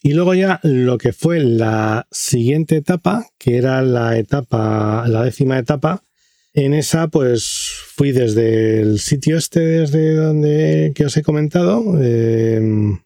Y 0.04 0.14
luego 0.14 0.34
ya 0.34 0.60
lo 0.64 0.98
que 0.98 1.14
fue 1.14 1.40
la 1.40 2.08
siguiente 2.12 2.76
etapa, 2.76 3.26
que 3.40 3.58
era 3.58 3.82
la 3.82 4.18
etapa, 4.18 5.08
la 5.08 5.24
décima 5.24 5.58
etapa, 5.58 6.04
en 6.54 6.74
esa, 6.74 7.08
pues 7.08 7.72
fui 7.96 8.12
desde 8.12 8.82
el 8.82 9.00
sitio 9.00 9.38
este, 9.38 9.60
desde 9.60 10.14
donde 10.14 10.92
que 10.96 11.06
os 11.06 11.18
he 11.18 11.24
comentado, 11.24 12.02
em, 12.02 13.00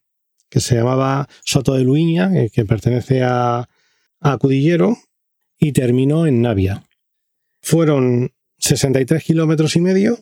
que 0.49 0.60
se 0.60 0.75
llamaba 0.75 1.27
Soto 1.45 1.73
de 1.73 1.83
Luiña, 1.83 2.31
que, 2.51 2.65
pertenece 2.65 3.23
a, 3.23 3.69
a 4.19 4.38
Cudillero, 4.38 4.97
y 5.60 5.71
terminó 5.71 6.27
en 6.27 6.41
Navia. 6.41 6.83
Fueron 7.62 8.31
63 8.60 9.23
kilómetros 9.23 9.75
y 9.75 9.81
medio 9.81 10.19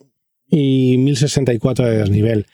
y 0.47 0.97
1064 0.99 1.85
de 1.85 1.97
desnivel. 1.97 2.45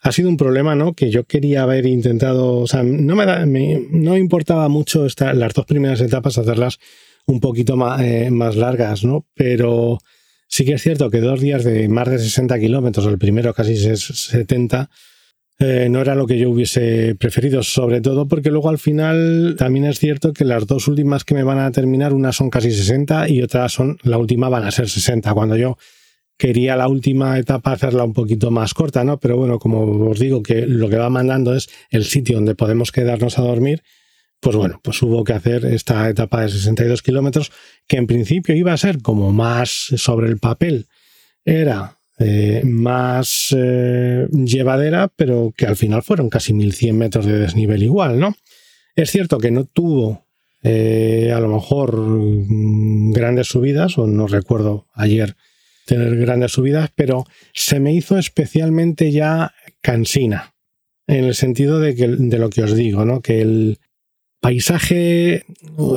Ha 0.00 0.12
sido 0.12 0.28
un 0.28 0.36
problema, 0.36 0.74
¿no? 0.74 0.92
Que 0.94 1.10
yo 1.10 1.24
quería 1.24 1.62
haber 1.62 1.86
intentado, 1.86 2.58
o 2.58 2.66
sea, 2.66 2.82
no 2.82 3.16
me, 3.16 3.86
no 3.90 4.16
importaba 4.16 4.68
mucho 4.68 5.06
las 5.34 5.54
dos 5.54 5.66
primeras 5.66 6.00
etapas 6.00 6.38
hacerlas 6.38 6.78
un 7.28 7.40
poquito 7.40 7.76
más, 7.76 8.00
eh, 8.00 8.30
más 8.30 8.56
largas, 8.56 9.04
¿no? 9.04 9.26
Pero 9.34 9.98
sí 10.48 10.64
que 10.64 10.72
es 10.74 10.82
cierto 10.82 11.10
que 11.10 11.20
dos 11.20 11.40
días 11.40 11.62
de 11.62 11.88
más 11.88 12.08
de 12.08 12.18
60 12.18 12.58
kilómetros, 12.58 13.06
el 13.06 13.18
primero 13.18 13.54
casi 13.54 13.76
70, 13.76 14.90
eh, 15.60 15.88
no 15.90 16.00
era 16.00 16.14
lo 16.14 16.26
que 16.26 16.38
yo 16.38 16.50
hubiese 16.50 17.14
preferido, 17.16 17.62
sobre 17.62 18.00
todo 18.00 18.26
porque 18.26 18.50
luego 18.50 18.70
al 18.70 18.78
final 18.78 19.56
también 19.58 19.84
es 19.84 19.98
cierto 19.98 20.32
que 20.32 20.44
las 20.44 20.66
dos 20.66 20.88
últimas 20.88 21.24
que 21.24 21.34
me 21.34 21.42
van 21.42 21.58
a 21.58 21.70
terminar, 21.70 22.14
unas 22.14 22.36
son 22.36 22.48
casi 22.48 22.70
60 22.70 23.28
y 23.28 23.42
otras 23.42 23.72
son, 23.72 23.98
la 24.04 24.18
última 24.18 24.48
van 24.48 24.64
a 24.64 24.70
ser 24.70 24.88
60, 24.88 25.34
cuando 25.34 25.56
yo 25.56 25.76
quería 26.38 26.76
la 26.76 26.88
última 26.88 27.38
etapa 27.38 27.72
hacerla 27.72 28.04
un 28.04 28.14
poquito 28.14 28.50
más 28.50 28.72
corta, 28.72 29.04
¿no? 29.04 29.18
Pero 29.18 29.36
bueno, 29.36 29.58
como 29.58 30.08
os 30.08 30.18
digo 30.18 30.42
que 30.42 30.64
lo 30.66 30.88
que 30.88 30.96
va 30.96 31.10
mandando 31.10 31.54
es 31.54 31.68
el 31.90 32.04
sitio 32.04 32.36
donde 32.36 32.54
podemos 32.54 32.92
quedarnos 32.92 33.38
a 33.38 33.42
dormir, 33.42 33.82
pues 34.40 34.56
bueno, 34.56 34.80
pues 34.82 35.02
hubo 35.02 35.24
que 35.24 35.32
hacer 35.32 35.64
esta 35.64 36.08
etapa 36.08 36.42
de 36.42 36.48
62 36.48 37.02
kilómetros, 37.02 37.50
que 37.86 37.96
en 37.96 38.06
principio 38.06 38.54
iba 38.54 38.72
a 38.72 38.76
ser 38.76 39.02
como 39.02 39.32
más 39.32 39.70
sobre 39.96 40.28
el 40.28 40.38
papel, 40.38 40.86
era 41.44 41.98
eh, 42.18 42.62
más 42.64 43.54
eh, 43.56 44.28
llevadera, 44.32 45.08
pero 45.14 45.52
que 45.56 45.66
al 45.66 45.76
final 45.76 46.02
fueron 46.02 46.28
casi 46.28 46.52
1100 46.52 46.96
metros 46.96 47.26
de 47.26 47.38
desnivel 47.38 47.82
igual, 47.82 48.18
¿no? 48.18 48.34
Es 48.94 49.10
cierto 49.10 49.38
que 49.38 49.50
no 49.50 49.64
tuvo 49.64 50.26
eh, 50.62 51.32
a 51.34 51.40
lo 51.40 51.48
mejor 51.48 51.96
mm, 51.96 53.12
grandes 53.12 53.48
subidas, 53.48 53.98
o 53.98 54.06
no 54.06 54.26
recuerdo 54.26 54.86
ayer 54.94 55.36
tener 55.86 56.16
grandes 56.16 56.52
subidas, 56.52 56.90
pero 56.94 57.24
se 57.54 57.80
me 57.80 57.94
hizo 57.94 58.18
especialmente 58.18 59.10
ya 59.10 59.52
cansina, 59.80 60.54
en 61.06 61.24
el 61.24 61.34
sentido 61.34 61.80
de, 61.80 61.94
que, 61.94 62.08
de 62.08 62.38
lo 62.38 62.50
que 62.50 62.62
os 62.62 62.74
digo, 62.74 63.04
¿no? 63.04 63.22
Que 63.22 63.40
el, 63.40 63.78
Paisaje, 64.40 65.44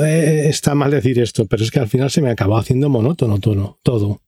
eh, 0.03 0.45
está 0.49 0.73
mal 0.73 0.91
decir 0.91 1.19
esto, 1.19 1.45
pero 1.45 1.63
es 1.63 1.71
que 1.71 1.79
al 1.79 1.87
final 1.87 2.09
se 2.09 2.21
me 2.21 2.31
acabó 2.31 2.57
haciendo 2.57 2.89
monótono 2.89 3.39
todo. 3.39 3.79
todo. 3.83 4.21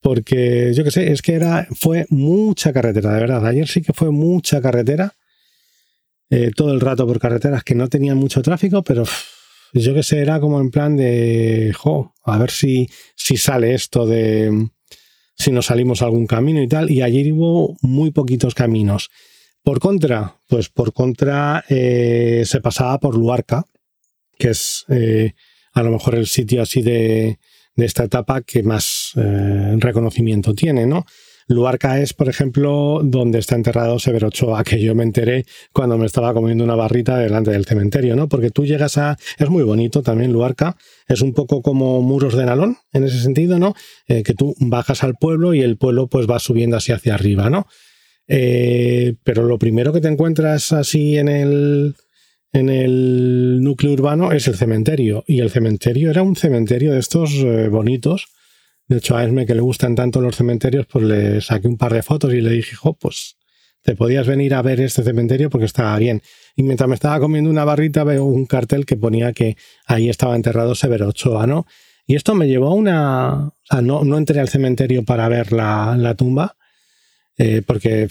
Porque 0.00 0.72
yo 0.74 0.82
qué 0.82 0.90
sé, 0.90 1.12
es 1.12 1.22
que 1.22 1.34
era, 1.34 1.68
fue 1.78 2.06
mucha 2.10 2.72
carretera, 2.72 3.12
de 3.14 3.20
verdad. 3.20 3.46
Ayer 3.46 3.68
sí 3.68 3.82
que 3.82 3.92
fue 3.92 4.10
mucha 4.10 4.60
carretera. 4.60 5.14
Eh, 6.28 6.50
todo 6.56 6.72
el 6.72 6.80
rato 6.80 7.06
por 7.06 7.20
carreteras 7.20 7.62
que 7.62 7.74
no 7.74 7.88
tenían 7.88 8.16
mucho 8.16 8.42
tráfico, 8.42 8.82
pero 8.82 9.04
yo 9.74 9.94
qué 9.94 10.02
sé, 10.02 10.18
era 10.18 10.40
como 10.40 10.60
en 10.60 10.70
plan 10.70 10.96
de, 10.96 11.72
jo, 11.76 12.14
a 12.24 12.38
ver 12.38 12.50
si, 12.50 12.88
si 13.14 13.36
sale 13.36 13.74
esto 13.74 14.06
de, 14.06 14.70
si 15.36 15.52
nos 15.52 15.66
salimos 15.66 16.02
algún 16.02 16.26
camino 16.26 16.60
y 16.60 16.68
tal. 16.68 16.90
Y 16.90 17.02
ayer 17.02 17.32
hubo 17.32 17.76
muy 17.80 18.10
poquitos 18.10 18.54
caminos. 18.54 19.10
Por 19.64 19.78
contra, 19.78 20.40
pues 20.48 20.68
por 20.68 20.92
contra 20.92 21.64
eh, 21.68 22.42
se 22.44 22.60
pasaba 22.60 22.98
por 22.98 23.16
Luarca, 23.16 23.64
que 24.36 24.50
es 24.50 24.84
eh, 24.88 25.34
a 25.72 25.84
lo 25.84 25.92
mejor 25.92 26.16
el 26.16 26.26
sitio 26.26 26.62
así 26.62 26.82
de, 26.82 27.38
esta 27.76 28.04
etapa 28.04 28.42
que 28.42 28.64
más 28.64 29.12
eh, 29.14 29.76
reconocimiento 29.78 30.52
tiene, 30.54 30.86
¿no? 30.86 31.04
Luarca 31.46 32.00
es, 32.00 32.12
por 32.12 32.28
ejemplo, 32.28 33.00
donde 33.04 33.38
está 33.38 33.54
enterrado 33.54 33.98
Severo 33.98 34.28
Ochoa, 34.28 34.64
que 34.64 34.80
yo 34.80 34.94
me 34.94 35.04
enteré 35.04 35.44
cuando 35.72 35.96
me 35.96 36.06
estaba 36.06 36.34
comiendo 36.34 36.64
una 36.64 36.74
barrita 36.74 37.18
delante 37.18 37.50
del 37.50 37.64
cementerio, 37.64 38.16
¿no? 38.16 38.28
Porque 38.28 38.50
tú 38.50 38.64
llegas 38.64 38.98
a... 38.98 39.16
Es 39.38 39.48
muy 39.48 39.62
bonito 39.62 40.02
también 40.02 40.32
Luarca, 40.32 40.76
es 41.06 41.20
un 41.20 41.34
poco 41.34 41.62
como 41.62 42.00
muros 42.00 42.36
de 42.36 42.46
Nalón, 42.46 42.78
en 42.92 43.04
ese 43.04 43.20
sentido, 43.20 43.58
¿no? 43.58 43.74
que 44.06 44.34
tú 44.34 44.54
bajas 44.58 45.02
al 45.02 45.14
pueblo 45.14 45.54
y 45.54 45.62
el 45.62 45.76
pueblo 45.76 46.06
pues 46.06 46.28
va 46.28 46.38
subiendo 46.38 46.76
así 46.76 46.92
hacia 46.92 47.14
arriba, 47.14 47.50
¿no? 47.50 47.66
Eh, 48.34 49.16
pero 49.24 49.42
lo 49.42 49.58
primero 49.58 49.92
que 49.92 50.00
te 50.00 50.08
encuentras 50.08 50.72
así 50.72 51.18
en 51.18 51.28
el, 51.28 51.94
en 52.54 52.70
el 52.70 53.62
núcleo 53.62 53.92
urbano 53.92 54.32
es 54.32 54.48
el 54.48 54.54
cementerio. 54.54 55.22
Y 55.26 55.40
el 55.40 55.50
cementerio 55.50 56.08
era 56.08 56.22
un 56.22 56.34
cementerio 56.34 56.92
de 56.92 56.98
estos 56.98 57.34
eh, 57.34 57.68
bonitos. 57.68 58.28
De 58.88 58.96
hecho, 58.96 59.18
a 59.18 59.24
Esme 59.24 59.44
que 59.44 59.54
le 59.54 59.60
gustan 59.60 59.94
tanto 59.94 60.22
los 60.22 60.34
cementerios, 60.34 60.86
pues 60.86 61.04
le 61.04 61.42
saqué 61.42 61.68
un 61.68 61.76
par 61.76 61.92
de 61.92 62.02
fotos 62.02 62.32
y 62.32 62.40
le 62.40 62.48
dije, 62.48 62.74
jo, 62.74 62.94
pues 62.94 63.36
te 63.82 63.94
podías 63.96 64.26
venir 64.26 64.54
a 64.54 64.62
ver 64.62 64.80
este 64.80 65.02
cementerio 65.02 65.50
porque 65.50 65.66
estaba 65.66 65.98
bien. 65.98 66.22
Y 66.56 66.62
mientras 66.62 66.88
me 66.88 66.94
estaba 66.94 67.20
comiendo 67.20 67.50
una 67.50 67.66
barrita, 67.66 68.02
veo 68.02 68.24
un 68.24 68.46
cartel 68.46 68.86
que 68.86 68.96
ponía 68.96 69.34
que 69.34 69.58
ahí 69.84 70.08
estaba 70.08 70.36
enterrado 70.36 70.74
Severo 70.74 71.08
Ochoa, 71.08 71.46
¿no? 71.46 71.66
Y 72.06 72.14
esto 72.14 72.34
me 72.34 72.48
llevó 72.48 72.68
a 72.68 72.74
una. 72.74 73.50
No, 73.82 74.04
no 74.04 74.16
entré 74.16 74.40
al 74.40 74.48
cementerio 74.48 75.04
para 75.04 75.28
ver 75.28 75.52
la 75.52 76.14
tumba, 76.16 76.56
eh, 77.38 77.62
porque 77.66 78.08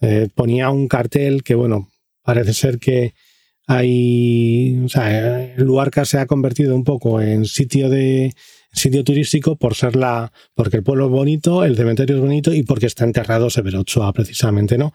eh, 0.00 0.28
ponía 0.34 0.70
un 0.70 0.88
cartel 0.88 1.42
que, 1.42 1.54
bueno, 1.54 1.90
parece 2.22 2.54
ser 2.54 2.78
que 2.78 3.14
hay, 3.66 4.80
o 4.84 4.88
sea, 4.88 5.54
Luarca 5.56 6.04
se 6.04 6.18
ha 6.18 6.26
convertido 6.26 6.74
un 6.74 6.84
poco 6.84 7.20
en 7.20 7.44
sitio 7.44 7.88
de 7.88 8.32
sitio 8.72 9.04
turístico 9.04 9.56
por 9.56 9.74
ser 9.74 9.96
la, 9.96 10.32
porque 10.54 10.78
el 10.78 10.82
pueblo 10.82 11.06
es 11.06 11.10
bonito, 11.10 11.64
el 11.64 11.76
cementerio 11.76 12.16
es 12.16 12.22
bonito 12.22 12.52
y 12.52 12.62
porque 12.62 12.86
está 12.86 13.04
enterrado 13.04 13.50
Severo 13.50 13.80
Ochoa 13.80 14.12
precisamente, 14.12 14.78
¿no? 14.78 14.92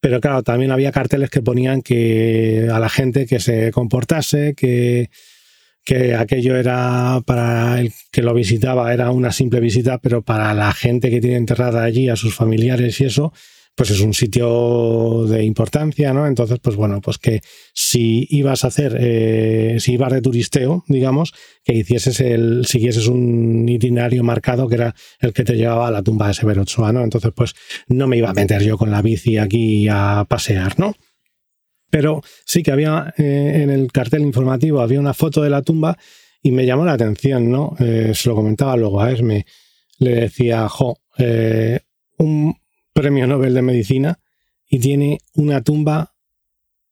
Pero 0.00 0.20
claro, 0.20 0.42
también 0.42 0.70
había 0.70 0.92
carteles 0.92 1.28
que 1.30 1.42
ponían 1.42 1.82
que 1.82 2.68
a 2.72 2.78
la 2.78 2.88
gente 2.88 3.26
que 3.26 3.38
se 3.38 3.70
comportase, 3.70 4.54
que 4.54 5.10
que 5.90 6.14
aquello 6.14 6.54
era 6.54 7.20
para 7.26 7.80
el 7.80 7.92
que 8.12 8.22
lo 8.22 8.32
visitaba, 8.32 8.94
era 8.94 9.10
una 9.10 9.32
simple 9.32 9.58
visita, 9.58 9.98
pero 9.98 10.22
para 10.22 10.54
la 10.54 10.72
gente 10.72 11.10
que 11.10 11.20
tiene 11.20 11.34
enterrada 11.34 11.82
allí, 11.82 12.08
a 12.08 12.14
sus 12.14 12.32
familiares 12.32 13.00
y 13.00 13.06
eso, 13.06 13.32
pues 13.74 13.90
es 13.90 13.98
un 13.98 14.14
sitio 14.14 15.26
de 15.26 15.42
importancia, 15.42 16.12
¿no? 16.12 16.28
Entonces, 16.28 16.60
pues 16.62 16.76
bueno, 16.76 17.00
pues 17.00 17.18
que 17.18 17.40
si 17.74 18.24
ibas 18.30 18.62
a 18.62 18.68
hacer, 18.68 18.96
eh, 19.00 19.78
si 19.80 19.94
ibas 19.94 20.12
de 20.12 20.22
turisteo, 20.22 20.84
digamos, 20.86 21.34
que 21.64 21.74
hicieses 21.74 22.20
el, 22.20 22.66
siguieses 22.66 23.08
un 23.08 23.68
itinerario 23.68 24.22
marcado 24.22 24.68
que 24.68 24.76
era 24.76 24.94
el 25.18 25.32
que 25.32 25.42
te 25.42 25.56
llevaba 25.56 25.88
a 25.88 25.90
la 25.90 26.04
tumba 26.04 26.28
de 26.28 26.34
Severo 26.34 26.62
Ochoa, 26.62 26.92
¿no? 26.92 27.02
Entonces, 27.02 27.32
pues 27.34 27.54
no 27.88 28.06
me 28.06 28.16
iba 28.16 28.30
a 28.30 28.34
meter 28.34 28.62
yo 28.62 28.78
con 28.78 28.92
la 28.92 29.02
bici 29.02 29.38
aquí 29.38 29.88
a 29.90 30.24
pasear, 30.28 30.78
¿no? 30.78 30.94
Pero 31.90 32.22
sí 32.44 32.62
que 32.62 32.72
había 32.72 33.12
eh, 33.18 33.60
en 33.62 33.70
el 33.70 33.90
cartel 33.92 34.22
informativo, 34.22 34.80
había 34.80 35.00
una 35.00 35.14
foto 35.14 35.42
de 35.42 35.50
la 35.50 35.62
tumba 35.62 35.98
y 36.42 36.52
me 36.52 36.64
llamó 36.64 36.84
la 36.84 36.92
atención, 36.92 37.50
¿no? 37.50 37.74
Eh, 37.78 38.12
se 38.14 38.28
lo 38.28 38.34
comentaba 38.34 38.76
luego 38.76 39.00
a 39.00 39.10
Esme. 39.10 39.44
Le 39.98 40.14
decía, 40.14 40.68
jo, 40.68 40.98
eh, 41.18 41.80
un 42.18 42.56
premio 42.92 43.26
Nobel 43.26 43.54
de 43.54 43.62
Medicina 43.62 44.20
y 44.68 44.78
tiene 44.78 45.18
una 45.34 45.62
tumba 45.62 46.14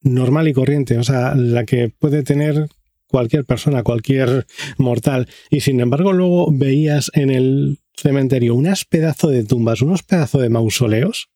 normal 0.03 0.49
y 0.49 0.53
corriente, 0.53 0.99
o 0.99 1.05
sea, 1.05 1.35
la 1.35 1.65
que 1.65 1.89
puede 1.89 2.23
tener 2.23 2.69
cualquier 3.07 3.45
persona, 3.45 3.83
cualquier 3.83 4.47
mortal. 4.77 5.29
Y 5.51 5.61
sin 5.61 5.81
embargo, 5.81 6.13
luego 6.13 6.51
veías 6.53 7.11
en 7.15 7.31
el 7.31 7.79
cementerio 7.97 8.55
unas 8.55 8.85
pedazos 8.85 9.33
de 9.33 9.45
tumbas, 9.45 9.81
unos 9.81 10.03
pedazos 10.03 10.43
de 10.43 10.51
mausoleos, 10.51 11.31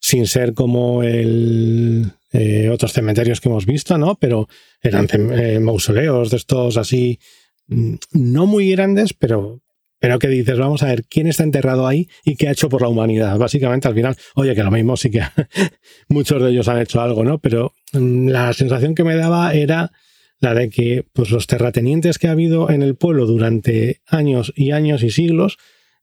sin 0.00 0.26
ser 0.26 0.54
como 0.54 1.02
el, 1.02 2.12
eh, 2.36 2.68
otros 2.68 2.92
cementerios 2.92 3.40
que 3.40 3.48
hemos 3.48 3.64
visto, 3.64 3.96
¿no? 3.96 4.16
Pero 4.16 4.48
eran 4.82 5.06
eh, 5.12 5.60
mausoleos 5.60 6.30
de 6.30 6.36
estos 6.36 6.76
así, 6.76 7.20
mm, 7.68 7.94
no 8.10 8.46
muy 8.46 8.72
grandes, 8.72 9.14
pero, 9.14 9.62
pero 10.00 10.18
que 10.18 10.26
dices, 10.26 10.58
vamos 10.58 10.82
a 10.82 10.86
ver 10.86 11.04
quién 11.04 11.28
está 11.28 11.44
enterrado 11.44 11.86
ahí 11.86 12.08
y 12.24 12.34
qué 12.34 12.48
ha 12.48 12.50
hecho 12.50 12.68
por 12.68 12.82
la 12.82 12.88
humanidad. 12.88 13.38
Básicamente, 13.38 13.86
al 13.86 13.94
final, 13.94 14.16
oye, 14.34 14.52
que 14.56 14.64
lo 14.64 14.72
mismo 14.72 14.96
sí 14.96 15.10
que 15.10 15.22
muchos 16.08 16.42
de 16.42 16.50
ellos 16.50 16.66
han 16.66 16.80
hecho 16.80 17.00
algo, 17.00 17.22
¿no? 17.22 17.38
Pero 17.38 17.72
mm, 17.92 18.26
la 18.30 18.52
sensación 18.52 18.96
que 18.96 19.04
me 19.04 19.14
daba 19.14 19.54
era 19.54 19.92
la 20.40 20.54
de 20.54 20.70
que 20.70 21.06
pues, 21.12 21.30
los 21.30 21.46
terratenientes 21.46 22.18
que 22.18 22.26
ha 22.26 22.32
habido 22.32 22.68
en 22.68 22.82
el 22.82 22.96
pueblo 22.96 23.26
durante 23.26 24.00
años 24.08 24.52
y 24.56 24.72
años 24.72 25.04
y 25.04 25.10
siglos 25.10 25.56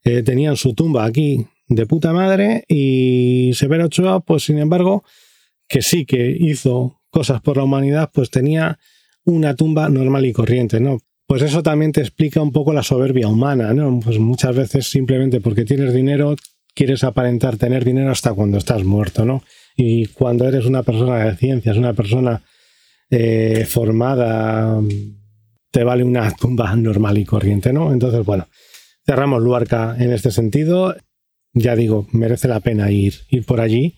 eh, 0.05 0.23
tenían 0.23 0.55
su 0.55 0.75
tumba 0.75 1.03
aquí 1.03 1.45
de 1.67 1.85
puta 1.85 2.13
madre 2.13 2.63
y 2.69 3.51
Severo 3.53 3.87
Ochoa, 3.87 4.21
pues 4.21 4.43
sin 4.43 4.59
embargo, 4.59 5.03
que 5.71 5.81
sí 5.81 6.05
que 6.05 6.35
hizo 6.37 7.01
cosas 7.09 7.41
por 7.41 7.55
la 7.57 7.63
humanidad, 7.63 8.11
pues 8.13 8.29
tenía 8.29 8.77
una 9.23 9.55
tumba 9.55 9.87
normal 9.87 10.25
y 10.25 10.33
corriente, 10.33 10.81
¿no? 10.81 10.99
Pues 11.25 11.41
eso 11.43 11.63
también 11.63 11.93
te 11.93 12.01
explica 12.01 12.41
un 12.41 12.51
poco 12.51 12.73
la 12.73 12.83
soberbia 12.83 13.29
humana, 13.29 13.73
¿no? 13.73 14.01
Pues 14.03 14.19
muchas 14.19 14.53
veces 14.53 14.87
simplemente 14.87 15.39
porque 15.39 15.63
tienes 15.63 15.93
dinero, 15.93 16.35
quieres 16.75 17.05
aparentar 17.05 17.55
tener 17.55 17.85
dinero 17.85 18.11
hasta 18.11 18.33
cuando 18.33 18.57
estás 18.57 18.83
muerto, 18.83 19.23
¿no? 19.23 19.43
Y 19.77 20.07
cuando 20.07 20.45
eres 20.45 20.65
una 20.65 20.83
persona 20.83 21.23
de 21.23 21.37
ciencias, 21.37 21.77
una 21.77 21.93
persona 21.93 22.43
eh, 23.09 23.65
formada, 23.65 24.77
te 25.71 25.85
vale 25.85 26.03
una 26.03 26.35
tumba 26.35 26.75
normal 26.75 27.17
y 27.17 27.23
corriente, 27.23 27.71
¿no? 27.71 27.93
Entonces, 27.93 28.25
bueno, 28.25 28.49
cerramos 29.05 29.41
Luarca 29.41 29.95
en 29.97 30.11
este 30.11 30.31
sentido. 30.31 30.97
Ya 31.53 31.77
digo, 31.77 32.07
merece 32.11 32.49
la 32.49 32.59
pena 32.59 32.91
ir, 32.91 33.13
ir 33.29 33.45
por 33.45 33.61
allí 33.61 33.95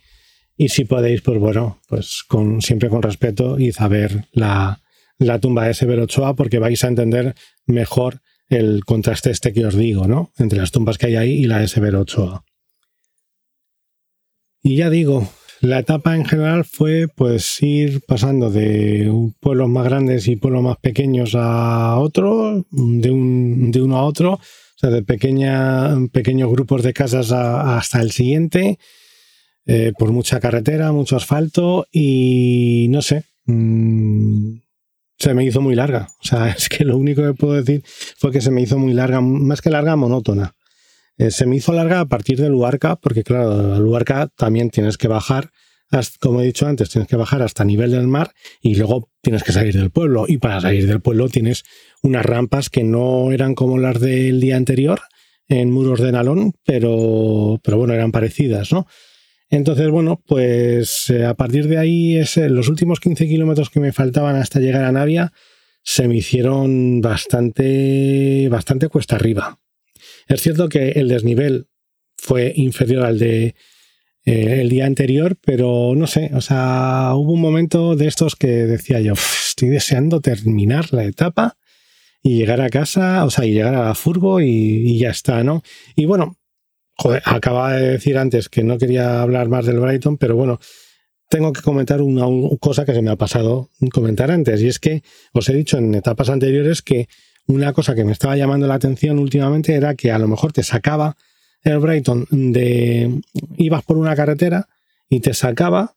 y 0.63 0.69
si 0.69 0.85
podéis, 0.85 1.21
pues 1.21 1.39
bueno, 1.39 1.81
pues 1.89 2.23
con, 2.25 2.61
siempre 2.61 2.87
con 2.87 3.01
respeto 3.01 3.59
y 3.59 3.73
saber 3.73 4.29
la, 4.31 4.79
la 5.17 5.39
tumba 5.39 5.67
de 5.67 5.73
Severo 5.73 6.03
Ochoa 6.03 6.35
porque 6.35 6.57
vais 6.57 6.81
a 6.85 6.87
entender 6.87 7.35
mejor 7.65 8.21
el 8.47 8.85
contraste 8.85 9.29
este 9.29 9.51
que 9.51 9.65
os 9.65 9.75
digo, 9.75 10.07
¿no? 10.07 10.31
Entre 10.37 10.57
las 10.57 10.71
tumbas 10.71 10.97
que 10.97 11.07
hay 11.07 11.15
ahí 11.17 11.31
y 11.31 11.45
la 11.47 11.59
de 11.59 11.67
Severo 11.67 11.99
Ochoa. 11.99 12.45
Y 14.63 14.77
ya 14.77 14.89
digo, 14.89 15.29
la 15.59 15.79
etapa 15.79 16.15
en 16.15 16.23
general 16.23 16.63
fue 16.63 17.09
pues 17.13 17.61
ir 17.61 17.99
pasando 18.07 18.49
de 18.49 19.11
pueblos 19.41 19.67
más 19.67 19.83
grandes 19.83 20.29
y 20.29 20.37
pueblos 20.37 20.63
más 20.63 20.77
pequeños 20.77 21.35
a 21.35 21.99
otro, 21.99 22.65
de, 22.71 23.11
un, 23.11 23.69
de 23.69 23.81
uno 23.81 23.97
a 23.97 24.05
otro, 24.05 24.35
o 24.35 24.39
sea, 24.77 24.91
de 24.91 25.03
pequeños 25.03 26.49
grupos 26.49 26.83
de 26.83 26.93
casas 26.93 27.33
hasta 27.33 27.99
el 27.99 28.11
siguiente 28.11 28.79
eh, 29.65 29.93
por 29.97 30.11
mucha 30.11 30.39
carretera, 30.39 30.91
mucho 30.91 31.15
asfalto 31.15 31.87
y 31.91 32.87
no 32.89 33.01
sé, 33.01 33.23
mm, 33.45 34.57
se 35.17 35.33
me 35.33 35.45
hizo 35.45 35.61
muy 35.61 35.75
larga. 35.75 36.07
O 36.21 36.27
sea, 36.27 36.49
es 36.57 36.69
que 36.69 36.83
lo 36.83 36.97
único 36.97 37.21
que 37.21 37.33
puedo 37.33 37.53
decir 37.53 37.83
fue 38.17 38.31
que 38.31 38.41
se 38.41 38.51
me 38.51 38.61
hizo 38.61 38.77
muy 38.77 38.93
larga, 38.93 39.21
más 39.21 39.61
que 39.61 39.69
larga, 39.69 39.95
monótona. 39.95 40.53
Eh, 41.17 41.31
se 41.31 41.45
me 41.45 41.55
hizo 41.55 41.73
larga 41.73 42.01
a 42.01 42.05
partir 42.05 42.39
de 42.39 42.49
Luarca, 42.49 42.95
porque 42.97 43.23
claro, 43.23 43.79
Luarca 43.79 44.29
también 44.35 44.69
tienes 44.69 44.97
que 44.97 45.07
bajar, 45.07 45.51
como 46.19 46.41
he 46.41 46.45
dicho 46.45 46.65
antes, 46.67 46.89
tienes 46.89 47.07
que 47.07 47.15
bajar 47.15 47.43
hasta 47.43 47.63
nivel 47.63 47.91
del 47.91 48.07
mar 48.07 48.31
y 48.61 48.75
luego 48.75 49.09
tienes 49.21 49.43
que 49.43 49.51
salir 49.51 49.75
del 49.75 49.91
pueblo. 49.91 50.25
Y 50.27 50.39
para 50.39 50.59
salir 50.59 50.87
del 50.87 51.01
pueblo 51.01 51.29
tienes 51.29 51.63
unas 52.01 52.25
rampas 52.25 52.69
que 52.69 52.83
no 52.83 53.31
eran 53.31 53.53
como 53.53 53.77
las 53.77 53.99
del 53.99 54.41
día 54.41 54.57
anterior 54.57 55.01
en 55.47 55.71
muros 55.71 55.99
de 55.99 56.11
nalón, 56.11 56.53
pero, 56.65 57.59
pero 57.63 57.77
bueno, 57.77 57.93
eran 57.93 58.11
parecidas, 58.11 58.71
¿no? 58.71 58.87
Entonces, 59.55 59.87
bueno, 59.91 60.19
pues 60.25 61.11
eh, 61.11 61.25
a 61.25 61.35
partir 61.35 61.67
de 61.67 61.77
ahí, 61.77 62.19
los 62.49 62.69
últimos 62.69 62.99
15 62.99 63.27
kilómetros 63.27 63.69
que 63.69 63.79
me 63.79 63.93
faltaban 63.93 64.35
hasta 64.35 64.59
llegar 64.59 64.83
a 64.83 64.91
Navia 64.91 65.31
se 65.83 66.07
me 66.07 66.15
hicieron 66.17 67.01
bastante, 67.01 68.47
bastante 68.49 68.87
cuesta 68.87 69.15
arriba. 69.15 69.59
Es 70.27 70.41
cierto 70.41 70.69
que 70.69 70.93
el 70.93 71.07
desnivel 71.07 71.67
fue 72.17 72.51
inferior 72.55 73.05
al 73.05 73.19
de 73.19 73.53
eh, 74.25 74.61
el 74.61 74.69
día 74.69 74.87
anterior, 74.87 75.37
pero 75.39 75.93
no 75.95 76.07
sé, 76.07 76.31
o 76.33 76.41
sea, 76.41 77.11
hubo 77.13 77.33
un 77.33 77.41
momento 77.41 77.95
de 77.95 78.07
estos 78.07 78.35
que 78.35 78.47
decía 78.47 79.01
yo, 79.01 79.13
estoy 79.13 79.69
deseando 79.69 80.19
terminar 80.19 80.91
la 80.93 81.03
etapa 81.03 81.57
y 82.23 82.37
llegar 82.37 82.59
a 82.59 82.69
casa, 82.69 83.23
o 83.23 83.29
sea, 83.29 83.45
y 83.45 83.53
llegar 83.53 83.75
a 83.75 83.83
la 83.83 83.93
furgo 83.93 84.41
y, 84.41 84.97
ya 84.97 85.11
está, 85.11 85.43
¿no? 85.43 85.61
Y 85.95 86.05
bueno, 86.05 86.37
joder, 86.95 87.21
acababa 87.25 87.73
de 87.73 87.89
decir 87.89 88.17
antes 88.17 88.49
que 88.49 88.63
no 88.63 88.77
quería 88.77 89.21
hablar 89.21 89.49
más 89.49 89.65
del 89.65 89.79
Brighton, 89.79 90.17
pero 90.17 90.35
bueno, 90.35 90.59
tengo 91.29 91.51
que 91.51 91.61
comentar 91.61 92.01
una, 92.01 92.25
cosa 92.59 92.85
que 92.85 92.93
se 92.93 93.01
me 93.01 93.11
ha 93.11 93.15
pasado 93.15 93.69
comentar 93.91 94.29
antes, 94.31 94.61
y 94.61 94.67
es 94.67 94.79
que 94.79 95.03
os 95.33 95.49
he 95.49 95.53
dicho 95.53 95.77
en 95.77 95.95
etapas 95.95 96.29
anteriores 96.29 96.81
que 96.81 97.07
una 97.47 97.73
cosa 97.73 97.95
que 97.95 98.05
me 98.05 98.11
estaba 98.11 98.37
llamando 98.37 98.67
la 98.67 98.75
atención 98.75 99.19
últimamente 99.19 99.73
era 99.73 99.95
que 99.95 100.11
a 100.11 100.19
lo 100.19 100.27
mejor 100.27 100.53
te 100.53 100.63
sacaba 100.63 101.17
el 101.63 101.79
Brighton 101.79 102.27
de... 102.29 103.21
ibas 103.57 103.83
por 103.83 103.97
una 103.97 104.15
carretera 104.15 104.69
y 105.09 105.19
te 105.21 105.33
sacaba 105.33 105.95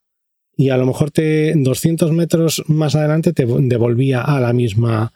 y 0.56 0.70
a 0.70 0.76
lo 0.76 0.86
mejor 0.86 1.10
te 1.10 1.52
200 1.54 2.12
metros 2.12 2.64
más 2.66 2.94
adelante 2.94 3.32
te 3.32 3.46
devolvía 3.46 4.22
a 4.22 4.40
la 4.40 4.52
misma 4.52 5.12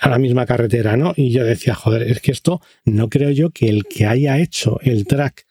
a 0.00 0.08
la 0.08 0.18
misma 0.18 0.46
carretera, 0.46 0.96
¿no? 0.96 1.12
Y 1.16 1.30
yo 1.30 1.44
decía, 1.44 1.74
joder, 1.74 2.02
es 2.02 2.20
que 2.20 2.32
esto 2.32 2.60
no 2.84 3.08
creo 3.08 3.30
yo 3.30 3.50
que 3.50 3.68
el 3.68 3.84
que 3.84 4.06
haya 4.06 4.38
hecho 4.38 4.78
el 4.82 5.06
track, 5.06 5.46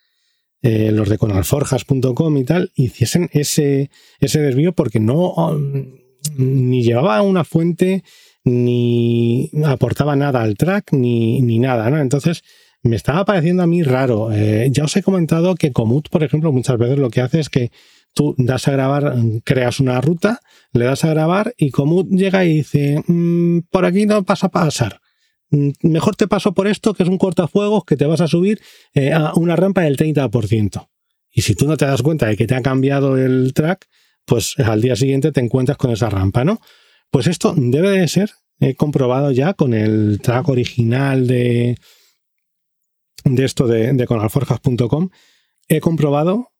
eh, 0.61 0.91
los 0.91 1.09
de 1.09 1.17
conalforjas.com 1.17 2.37
y 2.37 2.43
tal, 2.43 2.71
hiciesen 2.75 3.29
ese, 3.33 3.89
ese 4.19 4.39
desvío 4.39 4.73
porque 4.73 4.99
no 4.99 5.33
ni 6.37 6.83
llevaba 6.83 7.21
una 7.21 7.43
fuente, 7.43 8.03
ni 8.43 9.51
aportaba 9.65 10.15
nada 10.15 10.41
al 10.41 10.55
track, 10.55 10.93
ni, 10.93 11.41
ni 11.41 11.59
nada, 11.59 11.89
¿no? 11.89 11.99
Entonces, 11.99 12.43
me 12.81 12.95
estaba 12.95 13.25
pareciendo 13.25 13.63
a 13.63 13.67
mí 13.67 13.81
raro. 13.83 14.31
Eh, 14.31 14.67
ya 14.71 14.83
os 14.83 14.95
he 14.95 15.03
comentado 15.03 15.55
que 15.55 15.71
Komoot, 15.71 16.09
por 16.09 16.23
ejemplo, 16.23 16.51
muchas 16.51 16.77
veces 16.77 16.99
lo 16.99 17.09
que 17.09 17.21
hace 17.21 17.39
es 17.39 17.49
que 17.49 17.71
tú 18.13 18.35
das 18.37 18.67
a 18.67 18.71
grabar, 18.71 19.15
creas 19.43 19.79
una 19.79 19.99
ruta, 20.01 20.39
le 20.71 20.85
das 20.85 21.03
a 21.03 21.09
grabar 21.09 21.53
y 21.57 21.71
Komoot 21.71 22.09
llega 22.09 22.45
y 22.45 22.57
dice, 22.57 23.03
mm, 23.07 23.61
por 23.69 23.85
aquí 23.85 24.05
no 24.05 24.23
pasa 24.23 24.47
a 24.47 24.51
pasar. 24.51 25.01
Mm, 25.49 25.69
mejor 25.81 26.15
te 26.15 26.27
paso 26.27 26.53
por 26.53 26.67
esto, 26.67 26.93
que 26.93 27.03
es 27.03 27.09
un 27.09 27.17
cortafuegos, 27.17 27.85
que 27.85 27.97
te 27.97 28.05
vas 28.05 28.21
a 28.21 28.27
subir 28.27 28.61
eh, 28.93 29.13
a 29.13 29.33
una 29.35 29.55
rampa 29.55 29.81
del 29.81 29.97
30%. 29.97 30.89
Y 31.31 31.41
si 31.41 31.55
tú 31.55 31.67
no 31.67 31.77
te 31.77 31.85
das 31.85 32.01
cuenta 32.01 32.27
de 32.27 32.37
que 32.37 32.47
te 32.47 32.55
ha 32.55 32.61
cambiado 32.61 33.17
el 33.17 33.53
track, 33.53 33.87
pues 34.25 34.57
al 34.59 34.81
día 34.81 34.95
siguiente 34.95 35.31
te 35.31 35.41
encuentras 35.41 35.77
con 35.77 35.91
esa 35.91 36.09
rampa, 36.09 36.45
¿no? 36.45 36.61
Pues 37.09 37.27
esto 37.27 37.53
debe 37.57 37.89
de 37.89 38.07
ser 38.07 38.31
he 38.59 38.75
comprobado 38.75 39.31
ya 39.31 39.53
con 39.53 39.73
el 39.73 40.19
track 40.21 40.47
original 40.49 41.27
de, 41.27 41.77
de 43.25 43.45
esto 43.45 43.67
de, 43.67 43.93
de 43.93 44.07
conalforjas.com. 44.07 45.09
He 45.67 45.79
comprobado 45.79 46.52